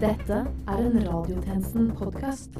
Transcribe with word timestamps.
Dette 0.00 0.34
er 0.68 0.78
en 0.78 0.98
Radiotjenesten-podkast. 1.08 2.50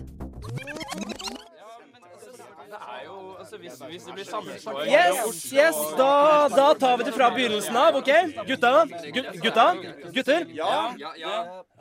Yes, 4.87 5.53
yes, 5.53 5.77
da, 5.97 6.49
da 6.49 6.75
tar 6.75 6.97
vi 6.99 7.05
det 7.05 7.13
fra 7.13 7.31
begynnelsen 7.35 7.77
av, 7.77 7.97
OK? 7.97 8.11
Gutta? 8.47 8.73
Gu- 9.15 9.41
gutta? 9.43 9.67
Gutter? 10.13 10.47
Ja. 10.55 10.95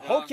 OK. 0.10 0.32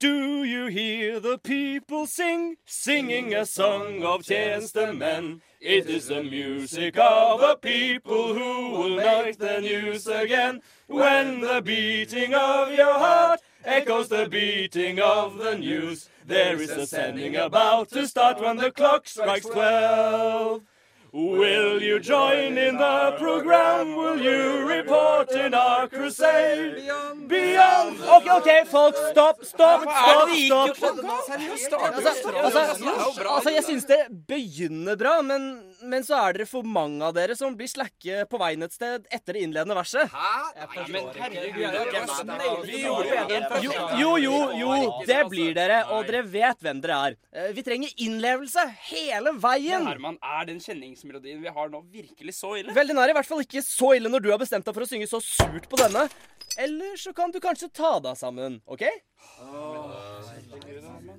Do 0.00 0.44
you 0.44 0.66
hear 0.68 1.20
the 1.20 1.38
people 1.38 2.06
sing, 2.06 2.56
singing 2.66 3.34
a 3.34 3.44
song 3.46 4.02
of 4.04 4.22
tjenestemenn? 4.22 5.40
It 5.60 5.90
is 5.90 6.06
the 6.06 6.22
music 6.22 6.96
of 6.96 7.42
a 7.42 7.54
people 7.54 8.32
who 8.32 8.70
will 8.70 8.96
make 8.96 9.36
the 9.36 9.60
news 9.60 10.06
again. 10.06 10.62
When 10.86 11.42
the 11.42 11.60
beating 11.60 12.32
of 12.32 12.72
your 12.72 12.94
heart 12.94 13.40
echoes 13.62 14.08
the 14.08 14.26
beating 14.26 14.98
of 15.00 15.36
the 15.36 15.58
news, 15.58 16.08
there 16.24 16.58
is 16.58 16.70
a 16.70 16.86
sending 16.86 17.36
about 17.36 17.90
to 17.90 18.08
start 18.08 18.40
when 18.40 18.56
the 18.56 18.70
clock 18.70 19.06
strikes 19.06 19.44
twelve. 19.44 20.62
Will 21.12 21.82
you 21.82 21.98
join 21.98 22.56
in 22.56 22.76
the 22.76 23.16
program? 23.18 23.96
Will 23.96 24.20
you 24.20 24.64
report 24.64 25.32
in 25.32 25.54
our 25.54 25.88
crusade? 25.88 26.86
Beyond 27.26 28.00
OK, 28.00 28.30
OK, 28.30 28.64
folk. 28.66 28.94
Stopp, 29.10 29.44
stopp, 29.44 29.82
stopp. 29.82 30.76
stopp. 30.76 31.82
Altså, 31.94 32.08
altså, 32.44 33.22
altså, 33.28 33.50
jeg 33.50 33.64
syns 33.64 33.84
det 33.84 33.98
begynner 34.28 34.96
bra, 34.96 35.20
men, 35.22 35.58
men 35.82 36.04
så 36.06 36.16
er 36.18 36.36
dere 36.36 36.46
for 36.48 36.66
mange 36.66 37.02
av 37.06 37.14
dere 37.16 37.34
som 37.38 37.54
blir 37.56 37.68
slakke 37.70 38.24
på 38.30 38.40
veien 38.40 38.62
et 38.66 38.74
sted 38.74 39.06
etter 39.12 39.36
det 39.36 39.42
innledende 39.46 39.76
verset. 39.78 40.10
Hæ? 40.12 40.32
Nei, 40.74 40.84
men 40.92 41.08
herregud 41.16 42.66
Vi 42.66 42.82
gjorde 42.84 43.26
det 43.30 43.62
Jo, 43.64 43.72
jo, 44.00 44.16
jo, 44.24 44.40
jo, 44.60 44.72
det 45.08 45.20
blir 45.30 45.54
dere, 45.56 45.82
og 45.94 46.08
dere 46.08 46.22
vet 46.26 46.60
hvem 46.64 46.82
dere 46.84 46.98
er. 47.10 47.18
Eh, 47.32 47.52
Vi 47.56 47.64
trenger 47.66 47.94
innlevelse 47.96 48.66
hele 48.90 49.34
veien. 49.40 49.86
Herman, 49.88 50.18
er 50.22 50.48
den 50.50 50.60
kjenningsmelodien 50.62 51.40
vi 51.42 51.54
har 51.54 51.72
nå, 51.72 51.82
virkelig 51.92 52.36
så 52.38 52.56
ille? 52.60 52.74
Vel, 52.76 52.92
den 52.92 52.98
er 53.00 53.12
i 53.12 53.16
hvert 53.16 53.28
fall 53.28 53.44
ikke 53.44 53.62
så 53.64 53.94
ille 53.96 54.12
når 54.12 54.24
du 54.26 54.30
har 54.34 54.40
bestemt 54.42 54.66
deg 54.66 54.76
for 54.76 54.86
å 54.86 54.90
synge 54.90 55.08
så 55.10 55.22
surt 55.24 55.68
på 55.70 55.80
denne. 55.80 56.08
Eller 56.58 56.96
så 56.98 57.12
kan 57.16 57.30
du 57.30 57.38
kanskje 57.42 57.70
ta 57.72 57.98
deg 58.02 58.18
sammen, 58.18 58.60
OK? 58.66 58.82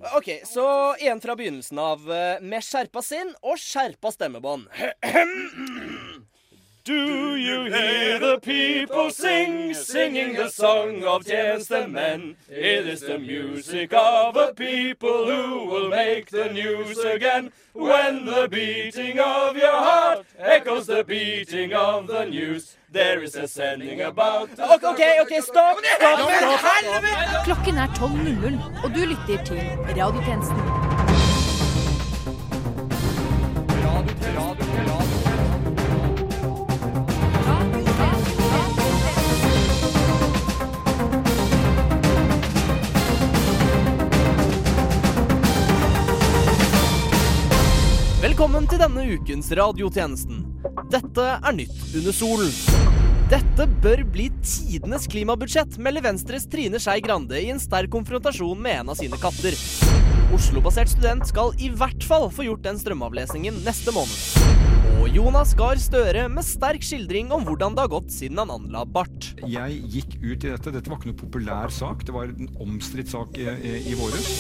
OK, 0.01 0.41
så 0.45 0.95
en 0.99 1.21
fra 1.21 1.35
begynnelsen 1.35 1.79
av 1.79 2.11
eh, 2.11 2.41
med 2.41 2.65
skjerpa 2.65 3.03
sinn 3.05 3.33
og 3.45 3.59
skjerpa 3.61 4.11
stemmebånd. 4.15 4.67
Do 6.91 7.37
you 7.37 7.71
hear 7.71 8.19
the 8.19 8.37
people 8.41 9.11
sing, 9.11 9.73
singing 9.73 10.33
the 10.33 10.49
song 10.49 11.05
of 11.05 11.23
tjenestemenn? 11.23 12.35
It 12.49 12.85
is 12.85 12.99
the 12.99 13.17
music 13.17 13.93
of 13.93 14.35
a 14.35 14.53
people 14.53 15.25
who 15.31 15.65
will 15.71 15.87
make 15.87 16.29
the 16.31 16.49
news 16.49 16.97
again. 16.97 17.53
When 17.71 18.25
the 18.25 18.49
beating 18.51 19.19
of 19.19 19.55
your 19.55 19.79
heart 19.87 20.25
echoes 20.37 20.87
the 20.87 21.05
beating 21.05 21.71
of 21.73 22.07
the 22.07 22.25
news, 22.25 22.75
there 22.91 23.23
is 23.23 23.35
a 23.35 23.47
sending 23.47 24.01
about 24.01 24.49
OK, 24.59 25.19
OK, 25.21 25.39
stop! 25.39 25.79
stopp! 25.79 26.19
Stopp, 26.19 26.59
stopp. 26.59 27.43
Klokken 27.45 27.77
er 27.77 27.87
12.00, 27.87 28.83
og 28.83 28.95
du 28.95 28.99
lytter 28.99 29.45
til 29.45 29.61
Radiotjenesten. 29.87 30.80
Velkommen 48.41 48.65
til 48.65 48.79
denne 48.81 49.03
ukens 49.05 49.51
radiotjenesten. 49.53 50.39
Dette 50.89 51.25
er 51.35 51.53
Nytt 51.53 51.91
under 51.99 52.15
solen. 52.17 52.47
Dette 53.29 53.67
bør 53.83 54.01
bli 54.15 54.23
tidenes 54.41 55.05
klimabudsjett, 55.13 55.77
melder 55.77 56.07
Venstres 56.07 56.47
Trine 56.49 56.81
Skei 56.81 57.03
Grande 57.05 57.37
i 57.37 57.51
en 57.53 57.61
sterk 57.61 57.91
konfrontasjon 57.93 58.57
med 58.57 58.79
en 58.79 58.89
av 58.95 58.97
sine 58.97 59.19
katter. 59.21 59.53
Oslo-basert 60.33 60.89
student 60.89 61.29
skal 61.29 61.53
i 61.61 61.69
hvert 61.69 62.01
fall 62.01 62.25
få 62.33 62.47
gjort 62.47 62.65
den 62.65 62.81
strømavlesningen 62.81 63.61
neste 63.61 63.93
måned. 63.93 64.17
Og 65.03 65.13
Jonas 65.13 65.53
Gahr 65.53 65.77
Støre 65.77 66.25
med 66.25 66.47
sterk 66.47 66.81
skildring 66.81 67.29
om 67.37 67.45
hvordan 67.45 67.77
det 67.77 67.85
har 67.85 67.93
gått 67.93 68.09
siden 68.09 68.41
han 68.41 68.55
anla 68.57 68.87
bart. 68.89 69.35
Jeg 69.45 69.83
gikk 69.99 70.17
ut 70.17 70.33
i 70.39 70.55
dette. 70.55 70.73
Dette 70.73 70.89
var 70.89 70.97
ikke 70.97 71.13
noe 71.13 71.21
populær 71.27 71.77
sak. 71.77 72.07
Det 72.09 72.17
var 72.17 72.33
en 72.33 72.49
omstridt 72.57 73.13
sak 73.13 73.37
i, 73.37 73.51
i, 73.53 73.77
i 73.93 73.99
våres. 74.01 74.33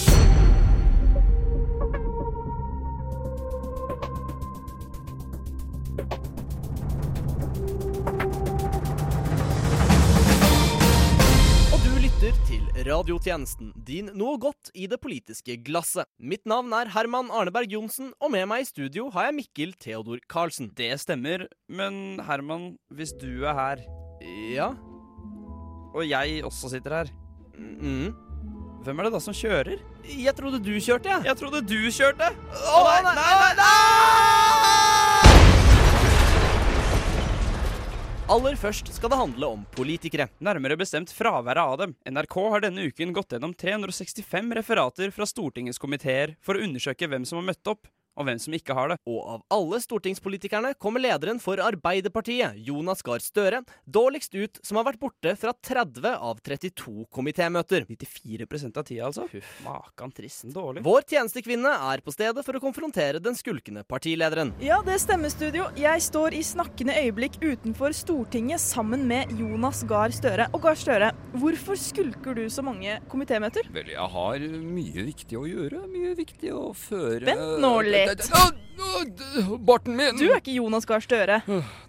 Til 12.61 12.85
radiotjenesten, 12.87 13.71
din 13.85 14.09
noe 14.17 14.37
godt 14.41 14.69
i 14.77 14.85
det 14.89 14.99
politiske 15.01 15.55
glasset. 15.65 16.07
Mitt 16.19 16.45
navn 16.49 16.71
er 16.75 16.89
Herman 16.93 17.31
Arneberg 17.33 17.71
Johnsen, 17.73 18.11
og 18.21 18.31
med 18.33 18.47
meg 18.49 18.63
i 18.63 18.69
studio 18.69 19.09
har 19.13 19.29
jeg 19.29 19.37
Mikkel 19.39 19.73
Theodor 19.81 20.21
Karlsen. 20.31 20.69
Det 20.77 20.91
stemmer, 21.01 21.47
men 21.69 22.19
Herman, 22.27 22.75
hvis 22.93 23.13
du 23.21 23.43
er 23.45 23.53
her, 23.57 23.83
Ja? 24.53 24.71
og 25.93 26.05
jeg 26.07 26.43
også 26.45 26.69
sitter 26.69 26.89
her, 27.01 27.09
Mm. 27.57 28.13
hvem 28.83 28.99
er 28.99 29.03
det 29.03 29.11
da 29.13 29.19
som 29.19 29.33
kjører? 29.33 29.79
Jeg 30.05 30.33
trodde 30.35 30.59
du 30.63 30.71
kjørte, 30.79 31.05
jeg. 31.09 31.23
Jeg 31.25 31.37
trodde 31.37 31.61
du 31.61 31.77
kjørte! 31.91 32.29
Å, 32.31 32.83
nei, 32.87 33.01
nei, 33.03 33.15
nei, 33.15 33.51
Aller 38.31 38.55
først 38.55 38.87
skal 38.95 39.11
det 39.11 39.17
handle 39.19 39.47
om 39.57 39.63
politikere. 39.75 40.29
Nærmere 40.39 40.77
bestemt 40.79 41.11
fraværet 41.11 41.59
av 41.59 41.73
dem. 41.81 41.95
NRK 42.07 42.35
har 42.53 42.61
denne 42.63 42.85
uken 42.87 43.11
gått 43.11 43.33
gjennom 43.35 43.51
365 43.51 44.53
referater 44.55 45.11
fra 45.11 45.27
Stortingets 45.27 45.81
komiteer 45.81 46.37
for 46.39 46.55
å 46.55 46.61
undersøke 46.63 47.09
hvem 47.11 47.25
som 47.27 47.41
har 47.41 47.49
møtt 47.49 47.71
opp, 47.73 47.89
og 48.17 48.27
hvem 48.27 48.39
som 48.41 48.55
ikke 48.55 48.75
har 48.77 48.91
det. 48.91 48.97
Og 49.09 49.19
av 49.35 49.43
alle 49.55 49.79
stortingspolitikerne 49.83 50.73
kommer 50.81 51.03
lederen 51.03 51.39
for 51.41 51.61
Arbeiderpartiet, 51.63 52.57
Jonas 52.67 53.03
Gahr 53.05 53.23
Støre, 53.23 53.61
dårligst 53.85 54.35
ut, 54.35 54.59
som 54.65 54.79
har 54.79 54.87
vært 54.89 55.01
borte 55.01 55.35
fra 55.39 55.53
30 55.55 56.07
av 56.11 56.41
32 56.43 57.07
komitémøter. 57.13 57.87
94% 57.89 58.77
av 58.77 58.87
tida, 58.87 59.07
altså? 59.09 59.27
Huff. 59.31 59.51
Makan 59.65 60.13
trist. 60.15 60.47
Dårlig. 60.51 60.83
Vår 60.85 61.05
tjenestekvinne 61.07 61.71
er 61.91 62.03
på 62.03 62.13
stedet 62.13 62.43
for 62.45 62.57
å 62.57 62.63
konfrontere 62.63 63.21
den 63.23 63.37
skulkende 63.37 63.83
partilederen. 63.87 64.53
Ja, 64.63 64.81
det 64.85 64.99
stemmer, 65.03 65.31
studio. 65.33 65.69
Jeg 65.79 66.03
står 66.03 66.35
i 66.37 66.43
snakkende 66.45 66.97
øyeblikk 67.01 67.39
utenfor 67.41 67.95
Stortinget 67.95 68.61
sammen 68.63 69.05
med 69.09 69.31
Jonas 69.39 69.83
Gahr 69.89 70.13
Støre. 70.15 70.49
Og 70.55 70.63
Gahr 70.65 70.79
Støre, 70.79 71.11
hvorfor 71.37 71.79
skulker 71.79 72.37
du 72.37 72.45
så 72.51 72.65
mange 72.65 72.99
komitémøter? 73.11 73.69
Vel, 73.73 73.93
jeg 73.93 74.09
har 74.15 74.47
mye 74.61 75.07
viktig 75.11 75.39
å 75.39 75.45
gjøre. 75.47 75.83
Mye 75.91 76.15
viktig 76.17 76.51
å 76.55 76.71
føre 76.77 77.25
Vent 77.31 77.61
nå 77.61 77.73
litt. 77.85 78.00
Å, 78.09 79.57
Barten 79.61 79.95
min! 79.95 80.17
Du 80.17 80.25
er 80.27 80.39
ikke 80.39 80.55
Jonas 80.55 80.87
Gahr 80.89 81.03
Støre. 81.03 81.39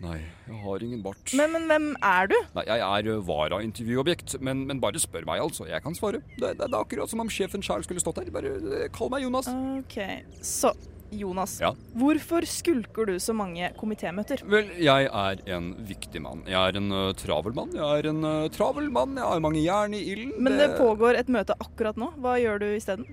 Nei, 0.02 0.18
jeg 0.46 0.60
har 0.62 0.84
ingen 0.84 1.00
bart. 1.04 1.32
Men, 1.38 1.54
men 1.54 1.66
hvem 1.70 1.88
er 2.04 2.30
du? 2.30 2.36
Nei, 2.58 2.64
Jeg 2.68 2.84
er 2.88 3.10
ø, 3.14 3.18
varaintervjuobjekt, 3.26 4.36
men, 4.44 4.66
men 4.68 4.80
bare 4.82 5.00
spør 5.02 5.26
meg, 5.28 5.42
altså. 5.42 5.66
Jeg 5.70 5.82
kan 5.84 5.96
svare. 5.98 6.20
Det, 6.36 6.52
det, 6.58 6.66
det 6.66 6.70
er 6.70 6.80
akkurat 6.82 7.10
som 7.10 7.24
om 7.24 7.32
sjefen 7.32 7.64
sjøl 7.64 7.84
skulle 7.86 8.02
stått 8.04 8.20
her. 8.22 8.30
Bare 8.34 8.88
kall 8.94 9.12
meg 9.12 9.24
Jonas. 9.24 9.48
Ok, 9.80 9.98
så 10.44 10.74
Jonas. 11.12 11.58
Ja. 11.60 11.72
Hvorfor 11.98 12.46
skulker 12.48 13.08
du 13.10 13.18
så 13.20 13.34
mange 13.36 13.68
komitémøter? 13.76 14.44
Vel, 14.48 14.70
jeg 14.80 15.08
er 15.08 15.42
en 15.56 15.72
viktig 15.88 16.22
mann. 16.24 16.44
Jeg 16.48 16.56
er 16.56 16.78
en 16.80 16.88
uh, 16.94 17.10
travel 17.18 17.56
mann. 17.56 17.74
Jeg 17.76 18.00
er 18.04 18.08
en 18.12 18.24
uh, 18.24 18.48
travel 18.54 18.88
mann. 18.92 19.18
Jeg 19.20 19.28
har 19.28 19.44
mange 19.44 19.60
jern 19.64 19.96
i 19.96 20.02
ilden. 20.14 20.38
Men 20.42 20.56
det 20.60 20.72
pågår 20.78 21.20
et 21.20 21.32
møte 21.32 21.56
akkurat 21.60 22.00
nå. 22.00 22.12
Hva 22.22 22.38
gjør 22.40 22.62
du 22.64 22.68
isteden? 22.72 23.08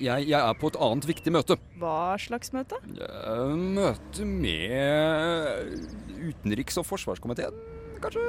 Jeg, 0.00 0.26
jeg 0.30 0.38
er 0.40 0.56
på 0.60 0.70
et 0.72 0.78
annet 0.82 1.06
viktig 1.08 1.32
møte. 1.34 1.56
Hva 1.80 2.16
slags 2.20 2.52
møte? 2.56 2.78
Eh, 2.96 3.54
Møte 3.78 4.26
med 4.26 5.78
utenriks- 6.20 6.80
og 6.80 6.86
forsvarskomiteen, 6.88 7.56
kanskje? 8.02 8.24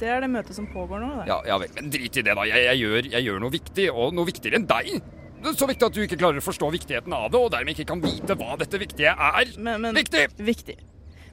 Det 0.00 0.10
er 0.10 0.22
det 0.24 0.30
møtet 0.34 0.56
som 0.58 0.68
pågår 0.72 1.02
nå. 1.02 1.10
Det. 1.20 1.26
Ja, 1.30 1.40
ja 1.46 1.58
vel, 1.62 1.72
men 1.78 1.90
drit 1.94 2.16
i 2.18 2.24
det, 2.26 2.36
da. 2.38 2.46
Jeg, 2.48 2.68
jeg, 2.68 2.82
gjør, 2.84 3.10
jeg 3.16 3.28
gjør 3.28 3.42
noe 3.44 3.54
viktig, 3.54 3.88
og 3.94 4.14
noe 4.16 4.28
viktigere 4.28 4.60
enn 4.60 4.68
deg. 4.70 4.94
Så 5.58 5.66
viktig 5.66 5.88
at 5.88 5.96
du 5.96 6.04
ikke 6.04 6.18
klarer 6.20 6.38
å 6.38 6.44
forstå 6.44 6.68
viktigheten 6.70 7.14
av 7.16 7.28
det, 7.32 7.40
og 7.42 7.50
dermed 7.54 7.74
ikke 7.74 7.88
kan 7.90 8.02
vite 8.02 8.36
hva 8.38 8.54
dette 8.60 8.78
viktige 8.78 9.10
er. 9.14 9.54
Men, 9.58 9.82
men, 9.82 9.98
Viktig! 9.98 10.28
Viktig. 10.38 10.78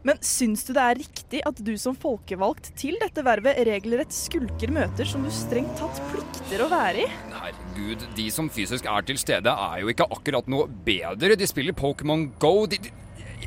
Men 0.07 0.15
syns 0.23 0.61
du 0.63 0.71
det 0.71 0.79
er 0.81 0.95
riktig 1.01 1.41
at 1.43 1.57
du 1.59 1.73
som 1.77 1.97
folkevalgt 1.99 2.69
til 2.79 2.95
dette 3.01 3.19
vervet 3.25 3.57
regelrett 3.67 4.13
skulker 4.15 4.71
møter 4.71 5.03
som 5.09 5.25
du 5.27 5.31
strengt 5.33 5.75
tatt 5.75 5.99
plikter 6.13 6.63
å 6.63 6.69
være 6.71 7.03
i? 7.03 7.07
Herregud, 7.33 7.68
de 8.17 8.25
som 8.33 8.49
fysisk 8.51 8.87
er 8.89 9.05
til 9.07 9.19
stede, 9.21 9.51
er 9.51 9.83
jo 9.83 9.91
ikke 9.91 10.07
akkurat 10.11 10.47
noe 10.51 10.67
bedre. 10.85 11.35
De 11.39 11.47
spiller 11.49 11.75
Pokémon 11.77 12.27
Go. 12.41 12.65
De, 12.69 12.79
de, 12.83 12.91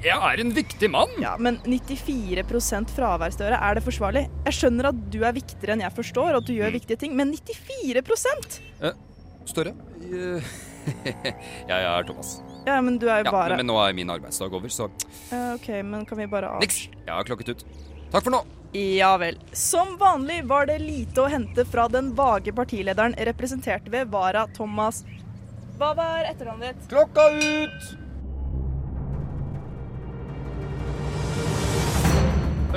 Jeg 0.02 0.16
er 0.16 0.42
en 0.42 0.52
viktig 0.56 0.90
mann. 0.90 1.12
Ja, 1.22 1.36
Men 1.38 1.58
94 1.66 2.90
fravær, 2.96 3.30
Støre, 3.34 3.58
er 3.60 3.78
det 3.78 3.84
forsvarlig? 3.86 4.26
Jeg 4.48 4.58
skjønner 4.58 4.90
at 4.90 5.00
du 5.12 5.20
er 5.22 5.36
viktigere 5.36 5.76
enn 5.76 5.84
jeg 5.84 5.94
forstår, 5.98 6.32
og 6.34 6.42
at 6.42 6.48
du 6.48 6.54
gjør 6.56 6.74
viktige 6.78 6.98
ting, 7.04 7.16
men 7.18 7.34
94% 7.34 8.60
Større? 9.48 9.74
Jeg 11.70 11.78
er 11.86 12.06
Thomas. 12.06 12.40
Ja, 12.66 12.80
men 12.82 12.98
du 12.98 13.08
er 13.10 13.22
jo 13.22 13.26
Ja, 13.26 13.34
bare 13.34 13.56
men 13.58 13.66
nå 13.66 13.76
er 13.82 13.94
min 13.94 14.10
arbeidsdag 14.10 14.54
over, 14.54 14.70
så 14.70 14.88
Ja, 15.30 15.54
OK, 15.54 15.68
men 15.86 16.04
kan 16.06 16.18
vi 16.18 16.26
bare 16.30 16.50
av... 16.50 16.60
niks. 16.62 16.84
Jeg 17.06 17.10
har 17.10 17.26
klokket 17.26 17.54
ut. 17.54 17.64
Takk 18.12 18.22
for 18.26 18.34
nå. 18.34 18.42
Ja 18.72 19.16
vel. 19.16 19.38
Som 19.52 19.96
vanlig 19.98 20.44
var 20.44 20.66
det 20.66 20.78
lite 20.78 21.20
å 21.20 21.28
hente 21.28 21.64
fra 21.68 21.88
den 21.92 22.14
vage 22.16 22.52
partilederen 22.56 23.14
representert 23.18 23.88
ved 23.92 24.08
Vara 24.08 24.46
Thomas. 24.56 25.04
Hva 25.76 25.92
var 25.98 26.24
etternavnet 26.24 26.78
ditt? 26.78 26.88
Klokka 26.88 27.26
ut! 27.36 27.98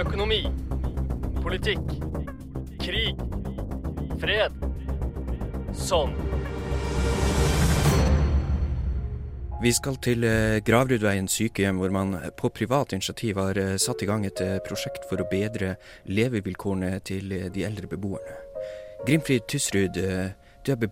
Økonomi. 0.04 0.42
Politikk. 1.40 1.96
Krig. 2.84 3.16
Fred. 4.20 4.52
Sånn. 5.72 6.12
Vi 9.66 9.72
skal 9.74 9.96
til 9.98 10.22
eh, 10.30 10.60
Gravrudveien 10.62 11.26
sykehjem, 11.26 11.80
hvor 11.82 11.90
man 11.90 12.12
på 12.38 12.52
privat 12.54 12.92
initiativ 12.94 13.40
har 13.42 13.58
eh, 13.58 13.78
satt 13.82 14.04
i 14.04 14.06
gang 14.06 14.22
et 14.28 14.38
eh, 14.44 14.60
prosjekt 14.62 15.08
for 15.10 15.18
å 15.18 15.26
bedre 15.32 15.72
levevilkårene 16.06 17.00
til 17.10 17.34
eh, 17.34 17.48
de 17.50 17.64
eldre 17.66 17.90
beboerne. 17.90 18.36
Grimfrid 19.08 19.48
Tysrud, 19.50 19.98
eh, 19.98 20.36
du 20.62 20.72
er 20.76 20.84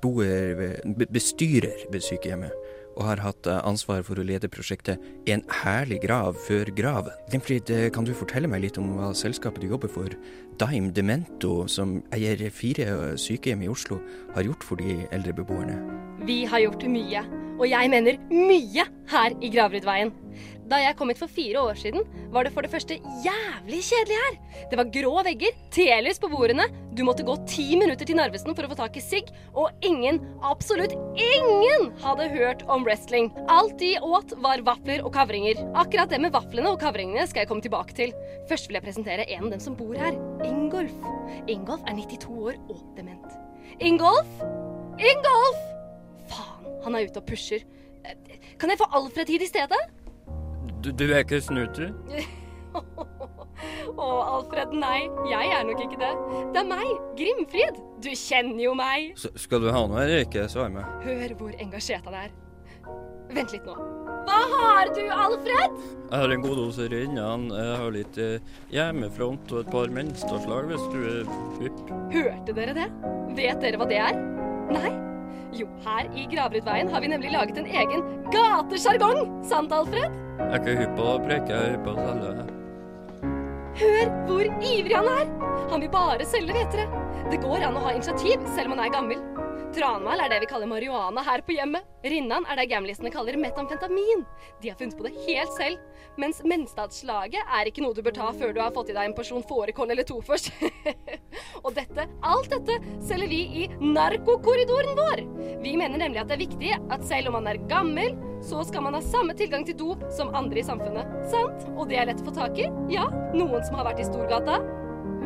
bestyrer 1.06 1.86
ved 1.94 2.02
sykehjemmet, 2.02 2.63
og 2.96 3.06
har 3.08 3.22
hatt 3.24 3.48
eh, 3.50 3.62
ansvar 3.68 4.04
for 4.06 4.20
å 4.20 4.26
lede 4.26 4.50
prosjektet 4.52 5.02
En 5.30 5.44
herlig 5.64 6.02
grav 6.04 6.38
før 6.48 6.72
graven. 6.76 7.14
Grimfrid, 7.32 7.70
eh, 7.74 7.90
kan 7.94 8.08
du 8.08 8.14
fortelle 8.18 8.50
meg 8.50 8.66
litt 8.66 8.80
om 8.82 8.92
hva 8.98 9.12
selskapet 9.18 9.64
du 9.64 9.72
jobber 9.72 9.92
for, 9.92 10.14
Daim 10.62 10.92
Demento, 10.94 11.68
som 11.72 11.98
eier 12.14 12.50
fire 12.54 12.90
eh, 12.90 13.06
sykehjem 13.20 13.66
i 13.66 13.72
Oslo, 13.72 14.00
har 14.36 14.46
gjort 14.48 14.66
for 14.68 14.82
de 14.82 15.04
eldre 15.16 15.36
beboerne? 15.40 15.80
Vi 16.28 16.44
har 16.50 16.64
gjort 16.64 16.86
mye, 16.88 17.24
og 17.58 17.66
jeg 17.68 17.92
mener 17.92 18.20
mye 18.32 18.88
her 19.12 19.40
i 19.42 19.52
Gravrudveien. 19.54 20.14
Da 20.70 20.80
jeg 20.80 20.96
kom 20.98 21.12
hit 21.12 21.20
for 21.20 21.32
fire 21.32 21.60
år 21.60 21.80
siden, 21.80 22.06
var 22.34 22.48
det 22.48 22.54
for 22.56 22.66
det 22.66 22.72
første 22.72 22.96
jævlig 23.26 23.82
kjedelig 23.84 24.20
her. 24.22 24.38
Det 24.72 24.80
var 24.80 24.92
grå 24.96 25.16
vegger, 25.28 25.58
telys 25.76 26.22
på 26.22 26.32
bordene, 26.32 26.70
du 26.94 27.04
måtte 27.06 27.24
gå 27.26 27.34
ti 27.50 27.66
minutter 27.80 28.06
til 28.08 28.18
Narvesen 28.20 28.54
for 28.56 28.66
å 28.66 28.70
få 28.72 28.78
tak 28.80 28.98
i 29.00 29.04
sigg, 29.04 29.30
og 29.58 29.72
ingen, 29.86 30.20
absolutt 30.46 30.94
ingen, 31.20 31.90
hadde 32.04 32.28
hørt 32.34 32.64
om 32.72 32.86
wrestling. 32.86 33.32
Alt 33.52 33.78
de 33.82 33.96
åt 34.04 34.36
var 34.44 34.62
vafler 34.66 35.04
og 35.06 35.14
kavringer. 35.16 35.60
Akkurat 35.80 36.12
det 36.14 36.22
med 36.24 36.34
vaflene 36.36 36.74
og 36.74 36.80
kavringene 36.84 37.26
skal 37.30 37.44
jeg 37.44 37.52
komme 37.52 37.66
tilbake 37.66 37.96
til. 37.98 38.14
Først 38.50 38.70
vil 38.70 38.78
jeg 38.80 38.86
presentere 38.86 39.28
en 39.30 39.48
av 39.48 39.56
dem 39.56 39.64
som 39.64 39.78
bor 39.80 39.96
her, 39.98 40.18
Ingolf. 40.46 40.94
Ingolf 41.50 41.82
er 41.90 41.98
92 41.98 42.38
år 42.50 42.60
og 42.70 42.84
dement. 42.98 43.40
Ingolf! 43.82 44.30
Ingolf! 45.02 45.64
Faen, 46.30 46.70
han 46.86 46.96
er 47.00 47.10
ute 47.10 47.24
og 47.24 47.28
pusher. 47.30 47.66
Eh, 48.06 48.18
Kan 48.62 48.70
jeg 48.70 48.80
få 48.80 48.88
Alfred 48.94 49.32
hit 49.34 49.44
i 49.44 49.50
stedet? 49.50 49.80
Du, 50.84 50.92
du 50.92 51.08
er 51.10 51.24
ikke 51.24 51.42
snuter? 51.42 51.90
Å, 53.94 54.08
Alfred, 54.38 54.74
nei. 54.78 55.08
Jeg 55.30 55.52
er 55.56 55.66
nok 55.68 55.82
ikke 55.86 56.00
det. 56.02 56.14
Det 56.54 56.62
er 56.64 56.70
meg, 56.70 56.94
Grimfrid. 57.20 57.82
Du 58.04 58.10
kjenner 58.18 58.64
jo 58.64 58.74
meg. 58.78 59.14
skal 59.18 59.64
du 59.64 59.70
ha 59.72 59.84
noe 59.88 60.06
eller 60.06 60.26
ikke? 60.28 60.48
Svar 60.52 60.72
meg. 60.74 60.88
Hør 61.06 61.36
hvor 61.40 61.54
engasjert 61.60 62.08
han 62.10 62.18
er. 62.26 62.34
Vent 63.34 63.54
litt 63.56 63.66
nå. 63.66 63.76
Hva 64.24 64.40
har 64.54 64.92
du, 64.96 65.02
Alfred? 65.12 65.80
Jeg 66.10 66.20
har 66.22 66.34
en 66.36 66.44
god 66.44 66.60
dose 66.62 66.86
Rinnan. 66.92 67.48
Jeg 67.52 67.78
har 67.82 67.96
litt 67.96 68.20
eh, 68.22 68.52
hjemmefront 68.72 69.52
og 69.52 69.64
et 69.64 69.72
par 69.74 69.92
menstadslag 69.96 70.70
hvis 70.72 70.86
du 70.94 71.00
er 71.10 71.34
hypp. 71.60 71.82
Hørte 72.14 72.56
dere 72.56 72.78
det? 72.78 72.88
Vet 73.36 73.64
dere 73.64 73.82
hva 73.82 73.90
det 73.90 74.00
er? 74.00 74.22
Nei? 74.72 74.94
Jo, 75.54 75.68
her 75.86 76.08
i 76.18 76.24
Gravrudveien 76.32 76.90
har 76.90 77.04
vi 77.04 77.12
nemlig 77.12 77.34
laget 77.34 77.60
en 77.62 77.68
egen 77.70 78.06
gatesjargong. 78.34 79.28
Sant, 79.50 79.76
Alfred? 79.76 80.16
Jeg 80.40 80.50
er 80.50 80.62
ikke 80.62 80.80
hypp 80.80 80.96
på 80.98 81.10
å 81.12 81.20
preke, 81.22 81.52
jeg 81.52 81.60
er 81.68 81.76
hypp 81.76 81.88
på 81.90 81.94
å 81.94 82.06
selge. 82.08 82.63
Hør 83.74 84.10
hvor 84.28 84.46
ivrig 84.62 84.94
han 84.94 85.08
er! 85.10 85.30
Han 85.72 85.82
vil 85.82 85.90
bare 85.94 86.26
selge, 86.30 86.54
vet 86.54 86.76
dere. 86.76 87.04
Det 87.32 87.40
går 87.42 87.64
an 87.66 87.78
å 87.80 87.86
ha 87.88 87.94
initiativ 87.96 88.44
selv 88.54 88.70
om 88.70 88.76
man 88.76 88.84
er 88.86 88.94
gammel. 88.94 89.24
Tranmal 89.74 90.22
er 90.22 90.30
det 90.30 90.44
vi 90.44 90.50
kaller 90.52 90.70
marihuana 90.70 91.24
her 91.26 91.42
på 91.42 91.56
hjemmet. 91.56 91.88
Rinnan 92.06 92.46
er 92.46 92.60
det 92.60 92.68
gamlistene 92.70 93.10
kaller 93.10 93.40
metamfetamin. 93.42 94.22
De 94.62 94.70
har 94.70 94.78
funnet 94.78 94.98
på 95.00 95.08
det 95.08 95.14
helt 95.24 95.56
selv. 95.58 95.82
Mens 96.22 96.44
Menstadslaget 96.46 97.42
er 97.42 97.72
ikke 97.72 97.82
noe 97.82 97.98
du 97.98 98.04
bør 98.06 98.14
ta 98.14 98.30
før 98.38 98.54
du 98.54 98.62
har 98.62 98.76
fått 98.76 98.92
i 98.94 98.98
deg 98.98 99.10
en 99.10 99.18
porsjon 99.18 99.46
fårikål 99.50 99.96
eller 99.96 100.06
to 100.06 100.20
først. 100.22 100.52
Og 101.66 101.72
dette, 101.74 102.06
alt 102.22 102.54
dette, 102.54 102.78
selger 103.10 103.34
vi 103.34 103.42
i 103.64 103.68
narkokorridoren 103.82 104.94
vår. 105.00 105.26
Vi 105.66 105.74
mener 105.80 105.98
nemlig 105.98 106.22
at 106.22 106.30
det 106.30 106.38
er 106.38 106.46
viktig 106.46 106.78
at 106.78 107.10
selv 107.10 107.32
om 107.32 107.40
man 107.40 107.50
er 107.50 107.64
gammel, 107.72 108.14
så 108.46 108.62
skal 108.68 108.86
man 108.86 109.00
ha 109.00 109.02
samme 109.02 109.34
tilgang 109.40 109.66
til 109.66 109.80
do 109.80 109.96
som 110.14 110.36
andre 110.38 110.62
i 110.62 110.68
samfunnet. 110.70 111.13
Sant? 111.32 111.68
Og 111.78 111.88
det 111.90 112.00
er 112.00 112.10
lett 112.10 112.22
å 112.22 112.28
få 112.28 112.36
tak 112.36 112.58
i? 112.60 112.70
Ja. 112.92 113.08
Noen 113.34 113.64
som 113.66 113.78
har 113.80 113.88
vært 113.90 114.04
i 114.04 114.08
Storgata? 114.08 114.60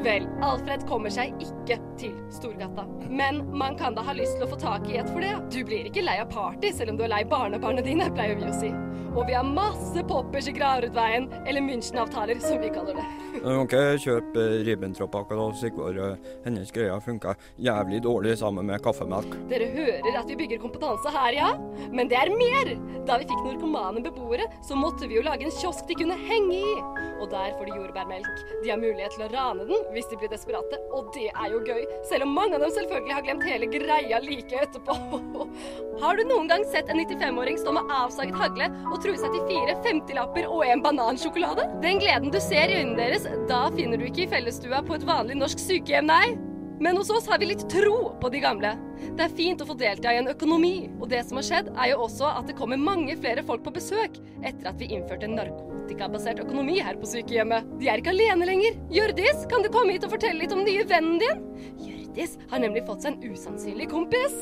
Vel, 0.06 0.28
Alfred 0.46 0.84
kommer 0.90 1.10
seg 1.14 1.34
ikke 1.42 1.80
til 1.98 2.14
Storgata. 2.34 2.86
Men 3.10 3.42
man 3.58 3.78
kan 3.80 3.98
da 3.98 4.04
ha 4.06 4.14
lyst 4.14 4.38
til 4.38 4.46
å 4.46 4.52
få 4.52 4.60
tak 4.62 4.86
i 4.92 5.00
et 5.02 5.10
for 5.10 5.26
det. 5.26 5.34
Du 5.54 5.64
blir 5.66 5.90
ikke 5.90 6.06
lei 6.06 6.20
av 6.22 6.30
party 6.34 6.72
selv 6.76 6.94
om 6.94 7.00
du 7.00 7.06
er 7.08 7.14
lei 7.16 7.24
barnebarna 7.28 7.82
dine, 7.86 8.12
pleier 8.14 8.38
vi 8.38 8.46
å 8.46 8.54
si. 8.56 8.70
Og 9.18 9.26
vi 9.26 9.34
har 9.34 9.48
masse 9.50 10.04
poppers 10.06 10.46
i 10.46 10.54
Gravrudveien, 10.54 11.26
eller 11.50 11.64
München-avtaler, 11.66 12.38
som 12.40 12.60
vi 12.62 12.70
kaller 12.70 13.00
det. 13.00 13.06
Du 13.38 13.48
kan 13.48 13.64
ikke 13.64 13.82
kjøpe 14.04 14.44
Ribbentrop-akkurat 14.66 15.40
da, 15.42 15.58
Sigvard. 15.58 15.98
Hennes 16.46 16.70
greier 16.74 17.02
funka 17.02 17.34
jævlig 17.62 18.04
dårlig 18.06 18.36
sammen 18.38 18.70
med 18.70 18.82
kaffemelk. 18.86 19.34
Dere 19.50 19.72
hører 19.74 20.20
at 20.22 20.30
vi 20.30 20.38
bygger 20.38 20.62
kompetanse 20.62 21.14
her, 21.14 21.34
ja? 21.38 21.50
Men 21.90 22.10
det 22.12 22.20
er 22.20 22.34
mer! 22.34 22.74
Da 23.08 23.18
vi 23.22 23.28
fikk 23.30 23.42
narkomane 23.46 24.04
beboere, 24.06 24.46
så 24.68 24.78
måtte 24.78 25.10
vi 25.10 25.18
jo 25.18 25.26
lage 25.26 25.48
en 25.48 25.54
kiosk 25.54 25.88
de 25.90 25.98
kunne 25.98 26.18
henge 26.28 26.58
i. 26.60 26.74
Og 27.18 27.30
der 27.32 27.54
får 27.58 27.70
de 27.70 27.78
jordbærmelk. 27.78 28.42
De 28.64 28.70
har 28.70 28.82
mulighet 28.82 29.16
til 29.16 29.26
å 29.26 29.32
rane 29.34 29.66
den 29.70 29.86
hvis 29.96 30.10
de 30.12 30.20
blir 30.20 30.30
desperate, 30.30 30.78
og 30.94 31.10
det 31.16 31.30
er 31.32 31.54
jo 31.54 31.62
gøy. 31.66 31.86
Selv 32.10 32.28
om 32.28 32.36
mange 32.38 32.58
av 32.58 32.66
dem 32.66 32.74
selvfølgelig 32.76 33.18
har 33.18 33.26
glemt 33.26 33.48
hele 33.48 33.72
greia 33.72 34.22
like 34.22 34.66
etterpå. 34.68 34.98
Har 36.02 36.14
du 36.14 36.28
noen 36.30 36.46
gang 36.50 36.62
sett 36.70 36.92
en 36.94 37.00
95-åring 37.02 37.58
stå 37.58 37.72
med 37.74 37.90
avsaget 37.90 38.36
hagle 38.38 38.68
og 38.92 39.00
true 39.02 39.07
seg 39.16 39.32
til 39.32 39.46
fire 39.48 39.78
50-lapper 39.86 40.50
og 40.52 40.66
en 40.68 40.84
banansjokolade? 40.84 41.70
Den 41.84 42.02
gleden 42.02 42.34
du 42.34 42.42
ser 42.44 42.68
i 42.68 42.82
øynene 42.82 42.98
deres, 43.00 43.30
da 43.48 43.68
finner 43.78 44.02
du 44.02 44.10
ikke 44.10 44.26
i 44.26 44.30
fellesstua 44.36 44.84
på 44.84 44.98
et 44.98 45.08
vanlig 45.08 45.38
norsk 45.40 45.62
sykehjem, 45.64 46.10
nei. 46.12 46.36
Men 46.84 46.98
hos 47.00 47.10
oss 47.10 47.26
har 47.32 47.40
vi 47.42 47.48
litt 47.50 47.64
tro 47.72 48.12
på 48.22 48.30
de 48.30 48.42
gamle. 48.44 48.76
Det 49.18 49.24
er 49.26 49.34
fint 49.34 49.62
å 49.64 49.66
få 49.66 49.74
delta 49.80 50.12
i 50.14 50.20
en 50.20 50.30
økonomi, 50.30 50.90
og 51.00 51.08
det 51.10 51.24
som 51.26 51.40
har 51.40 51.48
skjedd, 51.48 51.72
er 51.74 51.94
jo 51.94 52.04
også 52.06 52.30
at 52.30 52.52
det 52.52 52.58
kommer 52.60 52.78
mange 52.78 53.16
flere 53.18 53.42
folk 53.46 53.64
på 53.66 53.74
besøk 53.80 54.20
etter 54.46 54.70
at 54.70 54.78
vi 54.78 54.92
innførte 54.94 55.30
narkotikabasert 55.32 56.44
økonomi 56.44 56.78
her 56.86 57.00
på 57.02 57.10
sykehjemmet. 57.10 57.72
De 57.82 57.90
er 57.90 58.04
ikke 58.04 58.14
alene 58.14 58.50
lenger. 58.50 58.78
Hjørdis, 58.94 59.48
kan 59.50 59.66
du 59.66 59.72
komme 59.74 59.96
hit 59.96 60.06
og 60.06 60.14
fortelle 60.14 60.44
litt 60.44 60.54
om 60.54 60.62
den 60.62 60.70
nye 60.70 60.86
vennen 60.92 61.18
din? 61.24 61.44
Hjørdis 61.82 62.38
har 62.52 62.62
nemlig 62.62 62.86
fått 62.86 63.08
seg 63.08 63.16
en 63.16 63.34
usannsynlig 63.34 63.90
kompis. 63.94 64.38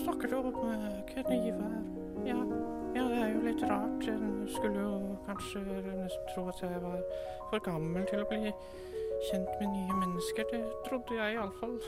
Snakker 0.00 0.32
du 0.32 0.38
om 0.40 0.52
kniver? 1.12 1.76
Ja, 2.24 2.40
ja, 2.94 3.04
det 3.10 3.18
er 3.22 3.30
jo 3.34 3.40
litt 3.44 3.62
rart. 3.70 4.06
Jeg 4.06 4.48
skulle 4.54 4.80
jo 4.80 5.16
kanskje 5.26 5.62
nesten 5.64 6.26
tro 6.34 6.48
at 6.52 6.62
jeg 6.62 6.82
var 6.82 7.00
for 7.50 7.62
gammel 7.66 8.06
til 8.10 8.22
å 8.24 8.28
bli 8.30 8.52
kjent 9.30 9.54
med 9.60 9.68
nye 9.72 10.00
mennesker. 10.02 10.48
Det 10.52 10.62
trodde 10.88 11.16
jeg 11.18 11.36
iallfall 11.38 11.78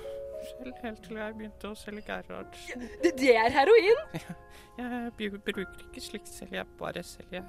selv, 0.46 0.72
helt 0.82 1.00
til 1.06 1.16
jeg 1.18 1.34
begynte 1.38 1.70
å 1.72 1.76
selge 1.78 2.02
Gerhard. 2.06 2.58
Det, 3.02 3.12
det 3.18 3.32
er 3.36 3.50
heroin! 3.60 4.02
Jeg 4.76 5.08
bu- 5.16 5.38
bruker 5.40 5.62
ikke 5.86 6.00
slikt 6.04 6.28
selv, 6.28 6.50
jeg 6.52 6.66
bare 6.76 7.00
selger. 7.02 7.46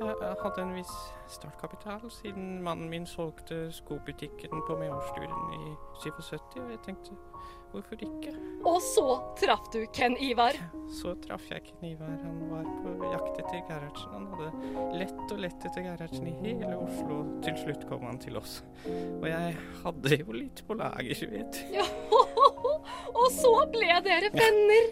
Jeg, 0.00 0.14
jeg 0.22 0.36
hadde 0.40 0.62
en 0.62 0.70
viss 0.72 0.92
startkapital 1.28 2.06
siden 2.14 2.62
mannen 2.64 2.88
min 2.88 3.04
solgte 3.06 3.66
skobutikken 3.76 4.62
på 4.64 4.76
Meårsturen 4.80 5.52
i 5.58 5.74
77, 6.00 6.56
og 6.62 6.70
jeg 6.72 6.80
tenkte 6.86 7.18
hvorfor 7.72 8.02
ikke? 8.04 8.34
Og 8.66 8.76
så 8.84 9.06
traff 9.40 9.70
du 9.72 9.80
Ken 9.96 10.16
Ivar. 10.20 10.56
Så 11.00 11.14
traff 11.24 11.46
jeg 11.50 11.64
Ken 11.68 11.86
Ivar. 11.92 12.12
Han 12.24 12.40
var 12.50 12.68
på 12.82 13.10
jakt 13.12 13.40
etter 13.42 13.62
Gerhardsen. 13.68 14.12
Han 14.14 14.26
hadde 14.34 14.98
lett 15.00 15.24
og 15.26 15.42
lett 15.44 15.66
etter 15.68 15.86
Gerhardsen 15.86 16.28
i 16.28 16.34
hele 16.42 16.74
Oslo. 16.76 17.22
Til 17.46 17.58
slutt 17.62 17.86
kom 17.90 18.06
han 18.08 18.20
til 18.22 18.40
oss. 18.40 18.60
Og 18.86 19.26
jeg 19.30 19.56
hadde 19.84 20.20
jo 20.22 20.36
litt 20.36 20.64
på 20.66 20.76
lager, 20.80 21.24
vet 21.34 21.60
du. 21.60 21.76
Ja, 21.78 21.86
og 23.20 23.26
så 23.34 23.54
ble 23.72 24.00
dere 24.06 24.32
venner. 24.34 24.90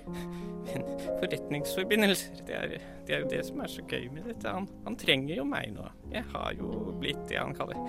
Men 0.68 0.84
forretningsforbindelser, 1.20 2.42
det 2.46 2.56
er, 2.56 2.74
det 3.08 3.14
er 3.14 3.22
jo 3.24 3.30
det 3.30 3.44
som 3.46 3.62
er 3.64 3.72
så 3.72 3.84
gøy 3.88 4.08
med 4.12 4.28
dette. 4.28 4.52
Han, 4.52 4.68
han 4.84 4.98
trenger 5.00 5.40
jo 5.40 5.46
meg 5.48 5.72
nå. 5.76 5.86
Jeg 6.12 6.26
har 6.34 6.52
jo 6.58 6.92
blitt 7.00 7.24
det 7.30 7.40
han 7.40 7.56
kaller 7.56 7.80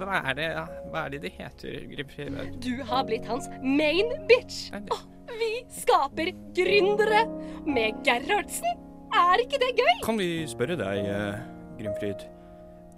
Hva, 0.00 0.20
er, 0.22 0.36
det, 0.38 0.48
hva 0.90 1.04
er 1.06 1.14
det 1.14 1.22
de 1.26 1.32
heter, 1.36 1.80
Grimfrid? 1.90 2.38
Du 2.64 2.72
har 2.88 3.04
blitt 3.08 3.26
hans 3.28 3.48
main 3.62 4.14
bitch. 4.30 4.70
Oh, 4.92 5.02
vi 5.38 5.50
skaper 5.72 6.32
gründere 6.56 7.26
med 7.68 8.00
Gerhardsen. 8.06 8.80
Er 9.12 9.42
ikke 9.44 9.60
det 9.60 9.74
gøy? 9.76 9.98
Kan 10.06 10.20
vi 10.20 10.30
spørre 10.48 10.78
deg, 10.80 11.04
eh, 11.12 11.42
Grimfrid. 11.80 12.24